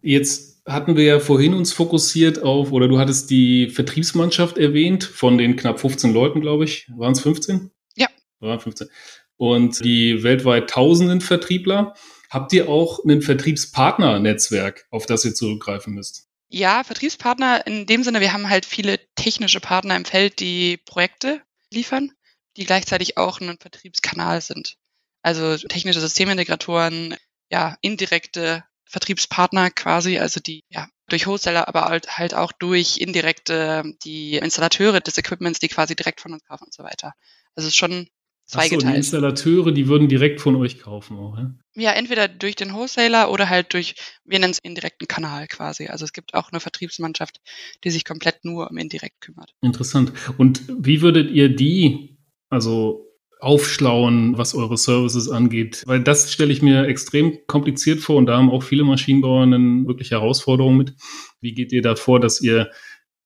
[0.00, 5.38] Jetzt hatten wir ja vorhin uns fokussiert auf, oder du hattest die Vertriebsmannschaft erwähnt, von
[5.38, 6.88] den knapp 15 Leuten, glaube ich.
[6.96, 7.70] Waren es 15?
[7.96, 8.08] Ja.
[8.40, 8.88] Waren 15.
[9.36, 11.94] Und die weltweit tausenden Vertriebler.
[12.30, 16.28] Habt ihr auch ein Vertriebspartner-Netzwerk, auf das ihr zurückgreifen müsst?
[16.54, 21.40] Ja, Vertriebspartner in dem Sinne, wir haben halt viele technische Partner im Feld, die Projekte
[21.70, 22.12] liefern,
[22.58, 24.76] die gleichzeitig auch ein Vertriebskanal sind.
[25.22, 27.16] Also technische Systemintegratoren,
[27.50, 33.82] ja, indirekte Vertriebspartner quasi, also die ja durch Wholesaler, aber halt, halt auch durch indirekte
[34.04, 37.14] die Installateure des Equipments, die quasi direkt von uns kaufen und so weiter.
[37.54, 38.10] Also es ist schon
[38.52, 38.82] zweigeteilt.
[38.84, 41.54] Ach so, die Installateure, die würden direkt von euch kaufen auch, ja?
[41.74, 45.86] Ja, entweder durch den Wholesaler oder halt durch, wir nennen es indirekten Kanal quasi.
[45.86, 47.40] Also es gibt auch eine Vertriebsmannschaft,
[47.82, 49.54] die sich komplett nur um indirekt kümmert.
[49.62, 50.12] Interessant.
[50.36, 52.18] Und wie würdet ihr die,
[52.50, 53.08] also
[53.42, 55.82] aufschlauen, was eure Services angeht.
[55.84, 59.58] Weil das stelle ich mir extrem kompliziert vor und da haben auch viele Maschinenbauer eine
[59.84, 60.94] wirkliche Herausforderung mit.
[61.40, 62.70] Wie geht ihr da vor, dass ihr,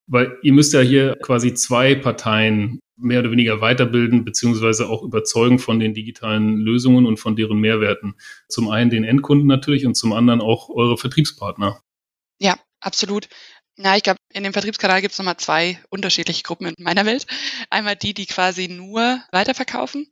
[0.07, 5.59] weil ihr müsst ja hier quasi zwei Parteien mehr oder weniger weiterbilden, beziehungsweise auch überzeugen
[5.59, 8.15] von den digitalen Lösungen und von deren Mehrwerten.
[8.49, 11.81] Zum einen den Endkunden natürlich und zum anderen auch eure Vertriebspartner.
[12.39, 13.29] Ja, absolut.
[13.77, 17.27] Na, ich glaube, in dem Vertriebskanal gibt es nochmal zwei unterschiedliche Gruppen in meiner Welt.
[17.69, 20.07] Einmal die, die quasi nur weiterverkaufen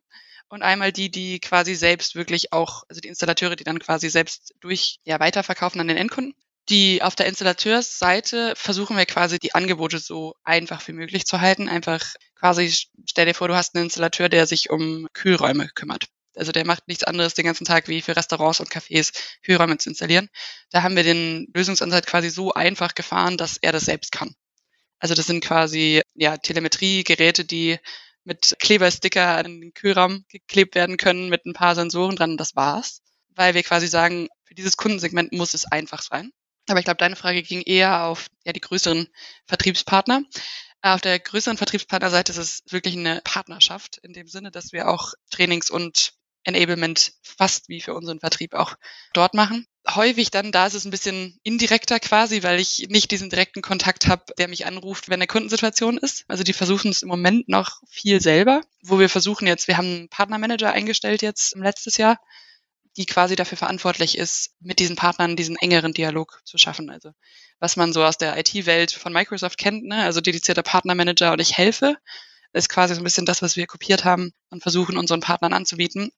[0.49, 4.55] und einmal die, die quasi selbst wirklich auch, also die Installateure, die dann quasi selbst
[4.61, 6.35] durch ja weiterverkaufen an den Endkunden.
[6.71, 11.69] Die auf der Installateursseite versuchen wir quasi die Angebote so einfach wie möglich zu halten.
[11.69, 12.75] Einfach quasi,
[13.07, 16.89] stell dir vor, du hast einen Installateur, der sich um Kühlräume kümmert also der macht
[16.89, 19.13] nichts anderes den ganzen Tag, wie für Restaurants und Cafés
[19.45, 20.29] Kühlräume zu installieren.
[20.71, 24.35] Da haben wir den Lösungsansatz quasi so einfach gefahren, dass er das selbst kann.
[24.99, 27.79] Also das sind quasi ja Telemetriegeräte, die
[28.25, 32.37] mit Klebersticker an den Kühlraum geklebt werden können mit ein paar Sensoren dran.
[32.37, 36.31] Das war's, weil wir quasi sagen, für dieses Kundensegment muss es einfach sein.
[36.69, 39.09] Aber ich glaube, deine Frage ging eher auf ja, die größeren
[39.47, 40.23] Vertriebspartner.
[40.83, 45.15] Auf der größeren Vertriebspartnerseite ist es wirklich eine Partnerschaft in dem Sinne, dass wir auch
[45.31, 46.13] Trainings und
[46.45, 48.77] Enablement fast wie für unseren Vertrieb auch
[49.13, 49.67] dort machen.
[49.89, 54.07] Häufig dann, da ist es ein bisschen indirekter quasi, weil ich nicht diesen direkten Kontakt
[54.07, 56.25] habe, der mich anruft, wenn eine Kundensituation ist.
[56.29, 59.89] Also die versuchen es im Moment noch viel selber, wo wir versuchen jetzt, wir haben
[59.89, 62.19] einen Partnermanager eingestellt jetzt im letztes Jahr,
[62.97, 66.91] die quasi dafür verantwortlich ist, mit diesen Partnern diesen engeren Dialog zu schaffen.
[66.91, 67.13] Also
[67.59, 70.03] was man so aus der IT-Welt von Microsoft kennt, ne?
[70.05, 71.97] also dedizierter Partnermanager und ich helfe,
[72.53, 76.11] ist quasi so ein bisschen das, was wir kopiert haben und versuchen unseren Partnern anzubieten.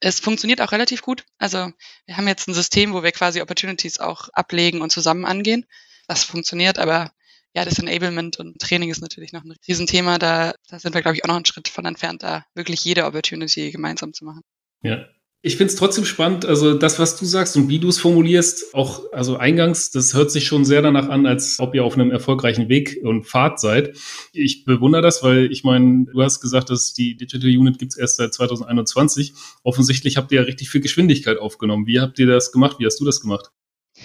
[0.00, 1.24] Es funktioniert auch relativ gut.
[1.38, 1.72] Also
[2.06, 5.66] wir haben jetzt ein System, wo wir quasi Opportunities auch ablegen und zusammen angehen.
[6.06, 7.10] Das funktioniert, aber
[7.54, 10.18] ja, das Enablement und Training ist natürlich noch ein Riesenthema.
[10.18, 13.06] Da, da sind wir, glaube ich, auch noch einen Schritt von entfernt, da wirklich jede
[13.06, 14.42] Opportunity gemeinsam zu machen.
[14.82, 15.08] Ja,
[15.40, 18.74] ich finde es trotzdem spannend, also das, was du sagst und wie du es formulierst,
[18.74, 22.10] auch also eingangs, das hört sich schon sehr danach an, als ob ihr auf einem
[22.10, 23.96] erfolgreichen Weg und Pfad seid.
[24.32, 28.16] Ich bewundere das, weil ich meine, du hast gesagt, dass die Digital Unit gibt's erst
[28.16, 29.32] seit 2021.
[29.62, 31.86] Offensichtlich habt ihr ja richtig viel Geschwindigkeit aufgenommen.
[31.86, 32.80] Wie habt ihr das gemacht?
[32.80, 33.52] Wie hast du das gemacht?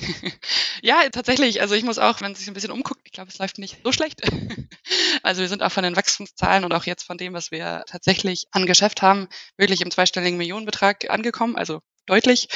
[0.82, 1.62] ja, tatsächlich.
[1.62, 3.91] Also ich muss auch, wenn sich ein bisschen umguckt, ich glaube, es läuft nicht so
[3.91, 4.21] schlecht.
[5.23, 8.47] also wir sind auch von den Wachstumszahlen und auch jetzt von dem, was wir tatsächlich
[8.51, 9.27] an Geschäft haben,
[9.58, 11.56] wirklich im zweistelligen Millionenbetrag angekommen.
[11.56, 12.47] Also deutlich.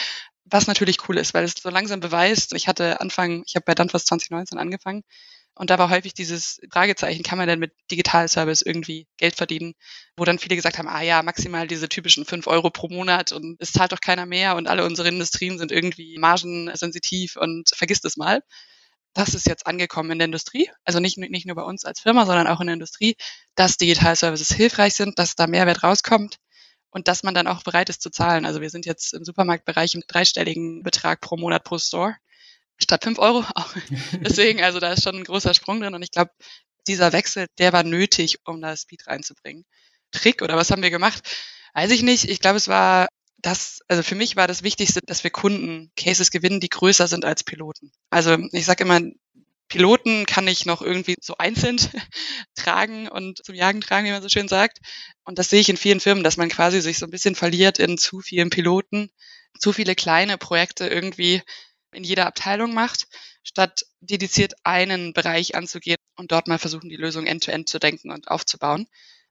[0.50, 2.54] Was natürlich cool ist, weil es so langsam beweist.
[2.54, 5.04] Ich hatte Anfang, ich habe bei Danfoss 2019 angefangen
[5.58, 9.74] und da war häufig dieses Fragezeichen, kann man denn mit Digitalservice irgendwie Geld verdienen?
[10.16, 13.58] Wo dann viele gesagt haben, ah ja, maximal diese typischen fünf Euro pro Monat und
[13.60, 18.18] es zahlt doch keiner mehr und alle unsere Industrien sind irgendwie margensensitiv und vergisst es
[18.18, 18.42] mal.
[19.14, 22.28] Das ist jetzt angekommen in der Industrie, also nicht, nicht nur bei uns als Firma,
[22.28, 23.16] sondern auch in der Industrie,
[23.56, 26.38] dass Digitalservices hilfreich sind, dass da Mehrwert rauskommt
[26.92, 28.46] und dass man dann auch bereit ist zu zahlen.
[28.46, 32.16] Also wir sind jetzt im Supermarktbereich im dreistelligen Betrag pro Monat pro Store
[32.78, 33.46] statt fünf Euro.
[34.22, 36.32] Deswegen, also da ist schon ein großer Sprung drin und ich glaube,
[36.88, 39.66] dieser Wechsel, der war nötig, um da Speed reinzubringen.
[40.12, 41.22] Trick oder was haben wir gemacht?
[41.74, 42.30] Weiß ich nicht.
[42.30, 43.08] Ich glaube, es war
[43.40, 47.26] das, also für mich war das Wichtigste, dass wir Kunden Cases gewinnen, die größer sind
[47.26, 47.92] als Piloten.
[48.10, 49.00] Also ich sage immer,
[49.68, 51.78] Piloten kann ich noch irgendwie so einzeln
[52.56, 54.80] tragen und zum Jagen tragen, wie man so schön sagt.
[55.24, 57.78] Und das sehe ich in vielen Firmen, dass man quasi sich so ein bisschen verliert
[57.78, 59.12] in zu vielen Piloten,
[59.60, 61.42] zu viele kleine Projekte irgendwie,
[61.92, 63.08] in jeder Abteilung macht,
[63.44, 68.12] statt dediziert einen Bereich anzugehen und dort mal versuchen, die Lösung end-to-end -end zu denken
[68.12, 68.88] und aufzubauen.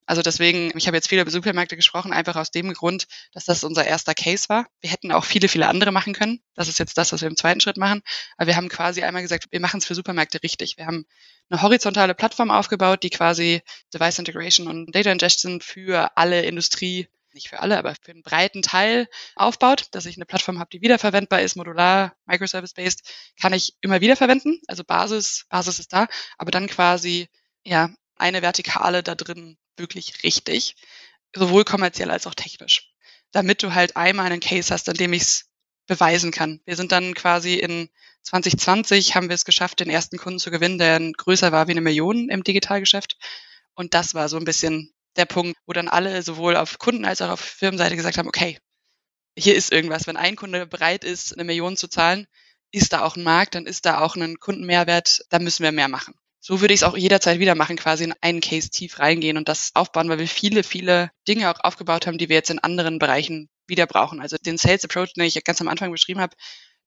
[0.08, 3.64] Also deswegen, ich habe jetzt viel über Supermärkte gesprochen, einfach aus dem Grund, dass das
[3.64, 4.66] unser erster Case war.
[4.80, 6.40] Wir hätten auch viele, viele andere machen können.
[6.54, 8.02] Das ist jetzt das, was wir im zweiten Schritt machen.
[8.36, 10.76] Aber wir haben quasi einmal gesagt, wir machen es für Supermärkte richtig.
[10.76, 11.06] Wir haben
[11.50, 17.48] eine horizontale Plattform aufgebaut, die quasi Device Integration und Data Ingestion für alle Industrie nicht
[17.48, 21.42] für alle, aber für einen breiten Teil aufbaut, dass ich eine Plattform habe, die wiederverwendbar
[21.42, 23.02] ist, modular, microservice-based,
[23.40, 24.60] kann ich immer wieder verwenden.
[24.66, 27.28] Also Basis, Basis ist da, aber dann quasi,
[27.64, 30.74] ja, eine Vertikale da drin wirklich richtig,
[31.34, 32.90] sowohl kommerziell als auch technisch.
[33.30, 35.50] Damit du halt einmal einen Case hast, an dem ich es
[35.86, 36.60] beweisen kann.
[36.64, 37.88] Wir sind dann quasi in
[38.22, 41.80] 2020 haben wir es geschafft, den ersten Kunden zu gewinnen, der größer war wie eine
[41.80, 43.16] Million im Digitalgeschäft.
[43.74, 47.22] Und das war so ein bisschen der Punkt, wo dann alle sowohl auf Kunden- als
[47.22, 48.58] auch auf Firmenseite gesagt haben, okay,
[49.36, 50.06] hier ist irgendwas.
[50.06, 52.26] Wenn ein Kunde bereit ist, eine Million zu zahlen,
[52.72, 55.88] ist da auch ein Markt, dann ist da auch ein Kundenmehrwert, da müssen wir mehr
[55.88, 56.14] machen.
[56.40, 59.48] So würde ich es auch jederzeit wieder machen, quasi in einen Case tief reingehen und
[59.48, 62.98] das aufbauen, weil wir viele, viele Dinge auch aufgebaut haben, die wir jetzt in anderen
[62.98, 64.20] Bereichen wieder brauchen.
[64.20, 66.36] Also den Sales Approach, den ich ganz am Anfang beschrieben habe,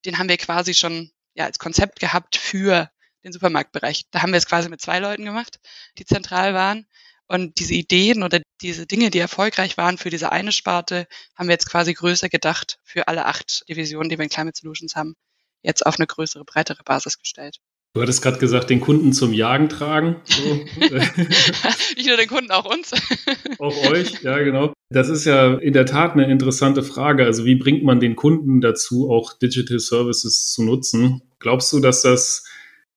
[0.06, 2.90] den haben wir quasi schon ja, als Konzept gehabt für
[3.24, 4.06] den Supermarktbereich.
[4.12, 5.60] Da haben wir es quasi mit zwei Leuten gemacht,
[5.98, 6.88] die zentral waren.
[7.30, 11.54] Und diese Ideen oder diese Dinge, die erfolgreich waren für diese eine Sparte, haben wir
[11.54, 15.14] jetzt quasi größer gedacht für alle acht Divisionen, die wir in Climate Solutions haben,
[15.62, 17.60] jetzt auf eine größere, breitere Basis gestellt.
[17.94, 20.22] Du hattest gerade gesagt, den Kunden zum Jagen tragen.
[20.26, 20.40] So.
[21.96, 22.94] Nicht nur den Kunden, auch uns.
[23.60, 24.74] auch euch, ja, genau.
[24.90, 27.26] Das ist ja in der Tat eine interessante Frage.
[27.26, 31.22] Also wie bringt man den Kunden dazu, auch Digital Services zu nutzen?
[31.38, 32.44] Glaubst du, dass das,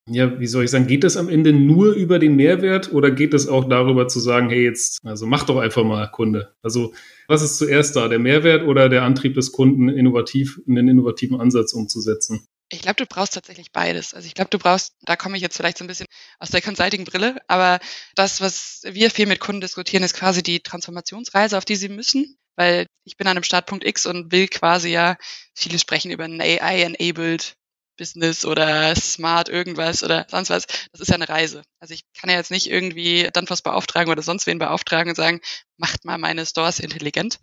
[0.08, 3.34] ja, wie soll ich sagen, geht das am Ende nur über den Mehrwert oder geht
[3.34, 6.54] es auch darüber zu sagen, hey, jetzt, also mach doch einfach mal Kunde?
[6.62, 6.92] Also
[7.28, 11.72] was ist zuerst da, der Mehrwert oder der Antrieb des Kunden, innovativ, einen innovativen Ansatz
[11.72, 12.46] umzusetzen?
[12.68, 14.14] Ich glaube, du brauchst tatsächlich beides.
[14.14, 16.06] Also ich glaube, du brauchst, da komme ich jetzt vielleicht so ein bisschen
[16.38, 17.78] aus der Consulting-Brille, aber
[18.14, 22.38] das, was wir viel mit Kunden diskutieren, ist quasi die Transformationsreise, auf die sie müssen.
[22.56, 25.16] Weil ich bin an einem Startpunkt X und will quasi ja,
[25.54, 27.56] viele sprechen über ein AI-enabled
[27.96, 30.66] Business oder Smart irgendwas oder sonst was.
[30.92, 31.62] Das ist ja eine Reise.
[31.78, 35.16] Also ich kann ja jetzt nicht irgendwie dann was beauftragen oder sonst wen beauftragen und
[35.16, 35.40] sagen,
[35.76, 37.38] macht mal meine Stores intelligent,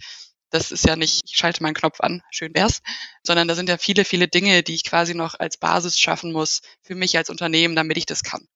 [0.50, 2.82] das ist ja nicht, ich schalte meinen Knopf an, schön wär's,
[3.24, 6.62] sondern da sind ja viele, viele Dinge, die ich quasi noch als Basis schaffen muss
[6.82, 8.48] für mich als Unternehmen, damit ich das kann.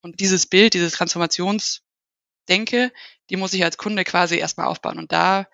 [0.00, 2.92] Und dieses Bild, diese Transformationsdenke,
[3.30, 4.98] die muss ich als Kunde quasi erstmal aufbauen.
[4.98, 5.46] Und da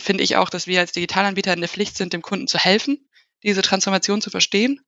[0.00, 3.08] finde ich auch, dass wir als Digitalanbieter in der Pflicht sind, dem Kunden zu helfen,
[3.42, 4.80] diese Transformation zu verstehen,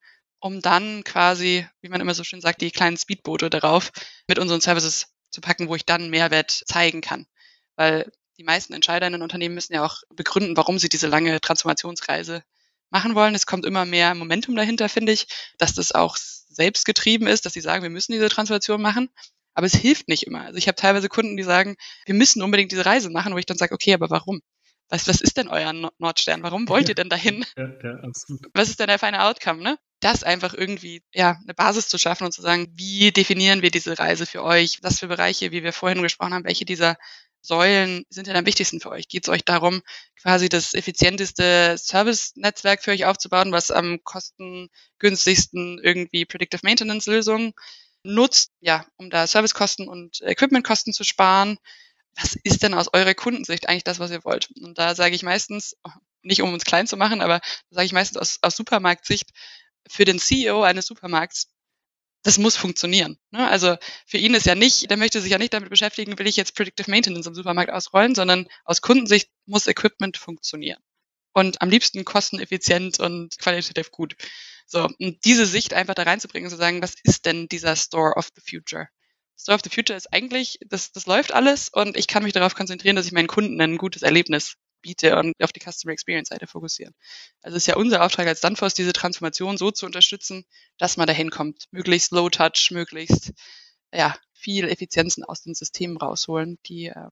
[0.45, 3.93] um dann quasi, wie man immer so schön sagt, die kleinen Speedboote darauf
[4.29, 7.25] mit unseren Services zu packen, wo ich dann Mehrwert zeigen kann.
[7.77, 11.41] Weil die meisten Entscheider in den Unternehmen müssen ja auch begründen, warum sie diese lange
[11.41, 12.43] Transformationsreise
[12.91, 13.35] machen wollen.
[13.35, 17.63] Es kommt immer mehr Momentum dahinter, finde ich, dass das auch selbstgetrieben ist, dass sie
[17.63, 19.09] sagen, wir müssen diese Transformation machen.
[19.55, 20.43] Aber es hilft nicht immer.
[20.43, 23.47] Also ich habe teilweise Kunden, die sagen, wir müssen unbedingt diese Reise machen, wo ich
[23.47, 24.43] dann sage, okay, aber warum?
[24.91, 26.43] Was, was ist denn euer Nordstern?
[26.43, 27.47] Warum wollt ihr denn dahin?
[27.57, 28.43] Ja, ja, absolut.
[28.53, 29.79] Was ist denn der feine Outcome, ne?
[30.05, 33.99] Das einfach irgendwie, ja, eine Basis zu schaffen und zu sagen, wie definieren wir diese
[33.99, 34.83] Reise für euch?
[34.83, 36.99] Was für Bereiche, wie wir vorhin gesprochen haben, welche dieser
[37.41, 39.09] Säulen sind denn am wichtigsten für euch?
[39.09, 39.81] Geht es euch darum,
[40.21, 47.55] quasi das effizienteste Service-Netzwerk für euch aufzubauen, was am kostengünstigsten irgendwie Predictive Maintenance-Lösungen
[48.03, 51.57] nutzt, ja, um da Servicekosten und Equipmentkosten zu sparen?
[52.15, 54.51] Was ist denn aus eurer Kundensicht eigentlich das, was ihr wollt?
[54.61, 55.77] Und da sage ich meistens,
[56.23, 57.41] nicht um uns klein zu machen, aber
[57.71, 59.31] sage ich meistens aus, aus Supermarktsicht,
[59.89, 61.55] für den CEO eines Supermarkts
[62.25, 63.19] das muss funktionieren.
[63.31, 63.47] Ne?
[63.49, 66.37] Also für ihn ist ja nicht, der möchte sich ja nicht damit beschäftigen, will ich
[66.37, 70.83] jetzt Predictive Maintenance im Supermarkt ausrollen, sondern aus Kundensicht muss Equipment funktionieren.
[71.35, 74.17] Und am liebsten kosteneffizient und qualitativ gut.
[74.67, 78.15] So, und diese Sicht einfach da reinzubringen und zu sagen, was ist denn dieser Store
[78.17, 78.89] of the Future?
[79.37, 82.55] Store of the Future ist eigentlich, das, das läuft alles und ich kann mich darauf
[82.55, 86.47] konzentrieren, dass ich meinen Kunden ein gutes Erlebnis biete und auf die Customer Experience Seite
[86.47, 86.95] fokussieren.
[87.43, 90.45] Also ist ja unser Auftrag als Danfoss, diese Transformation so zu unterstützen,
[90.79, 91.65] dass man dahin kommt.
[91.73, 93.33] Möglichst low touch, möglichst,
[93.93, 97.09] ja, viel Effizienzen aus den Systemen rausholen, die, äh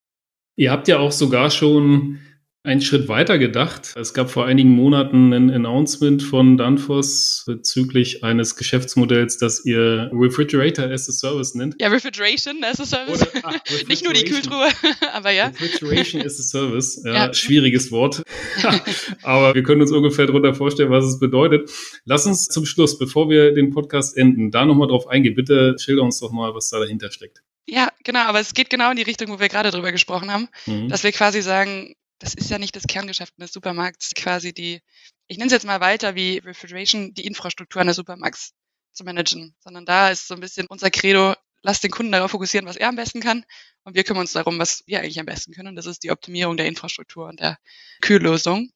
[0.54, 2.20] Ihr habt ja auch sogar schon
[2.64, 3.92] einen Schritt weiter gedacht.
[3.96, 10.85] Es gab vor einigen Monaten ein Announcement von Danfoss bezüglich eines Geschäftsmodells, das ihr Refrigerator
[10.85, 11.75] as a Service nennt.
[11.81, 13.22] Ja, Refrigeration as a Service.
[13.22, 13.55] Oder, ah,
[13.88, 14.68] Nicht nur die Kühltruhe,
[15.12, 15.46] aber ja.
[15.48, 17.03] Refrigeration as a Service.
[17.05, 17.35] Ja, ja.
[17.35, 18.22] Schwieriges Wort.
[19.22, 21.68] aber wir können uns ungefähr darunter vorstellen, was es bedeutet.
[22.05, 25.35] Lass uns zum Schluss, bevor wir den Podcast enden, da nochmal drauf eingehen.
[25.35, 27.42] Bitte schilder uns doch mal, was da dahinter steckt.
[27.66, 30.48] Ja, genau, aber es geht genau in die Richtung, wo wir gerade drüber gesprochen haben,
[30.66, 30.88] mhm.
[30.88, 34.80] dass wir quasi sagen, das ist ja nicht das Kerngeschäft eines Supermarkts, quasi die,
[35.26, 38.52] ich nenne es jetzt mal weiter wie Refrigeration, die Infrastruktur eines Supermarkts
[38.92, 42.66] zu managen, sondern da ist so ein bisschen unser Credo, lass den Kunden darauf fokussieren,
[42.66, 43.44] was er am besten kann
[43.82, 45.74] und wir kümmern uns darum, was wir eigentlich am besten können.
[45.74, 47.58] Das ist die Optimierung der Infrastruktur und der
[48.00, 48.70] Kühllösung.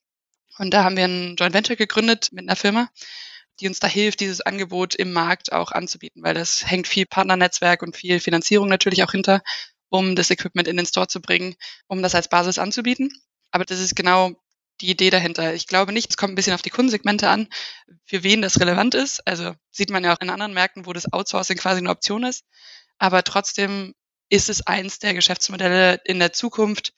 [0.58, 2.88] Und da haben wir ein Joint Venture gegründet mit einer Firma,
[3.60, 7.82] die uns da hilft, dieses Angebot im Markt auch anzubieten, weil das hängt viel Partnernetzwerk
[7.82, 9.42] und viel Finanzierung natürlich auch hinter,
[9.88, 11.54] um das Equipment in den Store zu bringen,
[11.86, 13.10] um das als Basis anzubieten.
[13.50, 14.32] Aber das ist genau
[14.80, 15.54] die Idee dahinter.
[15.54, 17.48] Ich glaube nicht, es kommt ein bisschen auf die Kundensegmente an,
[18.04, 19.26] für wen das relevant ist.
[19.26, 22.44] Also sieht man ja auch in anderen Märkten, wo das Outsourcing quasi eine Option ist.
[22.98, 23.94] Aber trotzdem
[24.28, 26.92] ist es eins der Geschäftsmodelle in der Zukunft,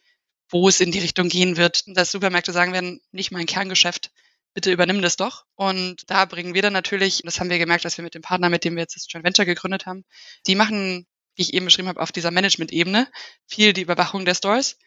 [0.51, 4.11] wo es in die Richtung gehen wird, dass Supermärkte sagen werden, nicht mein Kerngeschäft,
[4.55, 5.45] bitte übernimm das doch.
[5.55, 8.49] Und da bringen wir dann natürlich, das haben wir gemerkt, dass wir mit dem Partner,
[8.49, 10.05] mit dem wir jetzt das Joint Venture gegründet haben,
[10.47, 13.09] die machen, wie ich eben beschrieben habe, auf dieser Management-Ebene
[13.47, 14.79] viel die Überwachung der Stores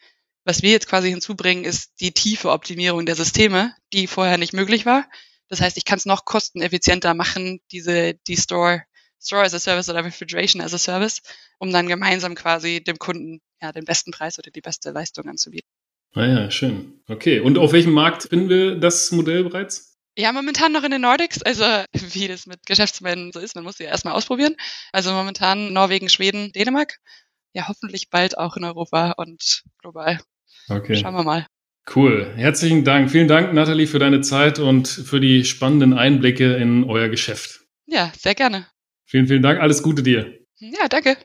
[0.44, 4.86] Was wir jetzt quasi hinzubringen, ist die tiefe Optimierung der Systeme, die vorher nicht möglich
[4.86, 5.06] war.
[5.48, 8.82] Das heißt, ich kann es noch kosteneffizienter machen, diese, die Store,
[9.20, 11.22] Store as a Service oder Refrigeration as a Service,
[11.58, 15.68] um dann gemeinsam quasi dem Kunden ja, den besten Preis oder die beste Leistung anzubieten.
[16.14, 17.00] Ah ja, schön.
[17.08, 17.40] Okay.
[17.40, 19.96] Und auf welchem Markt finden wir das Modell bereits?
[20.16, 23.78] Ja, momentan noch in den Nordics, also wie das mit Geschäftsmännern so ist, man muss
[23.78, 24.56] sie ja erstmal ausprobieren.
[24.92, 26.98] Also momentan Norwegen, Schweden, Dänemark.
[27.54, 30.20] Ja, hoffentlich bald auch in Europa und global.
[30.68, 30.96] Okay.
[30.96, 31.46] Schauen wir mal.
[31.94, 32.32] Cool.
[32.36, 33.10] Herzlichen Dank.
[33.10, 37.60] Vielen Dank, Nathalie, für deine Zeit und für die spannenden Einblicke in euer Geschäft.
[37.86, 38.66] Ja, sehr gerne.
[39.04, 39.60] Vielen, vielen Dank.
[39.60, 40.32] Alles Gute dir.
[40.58, 41.16] Ja, danke.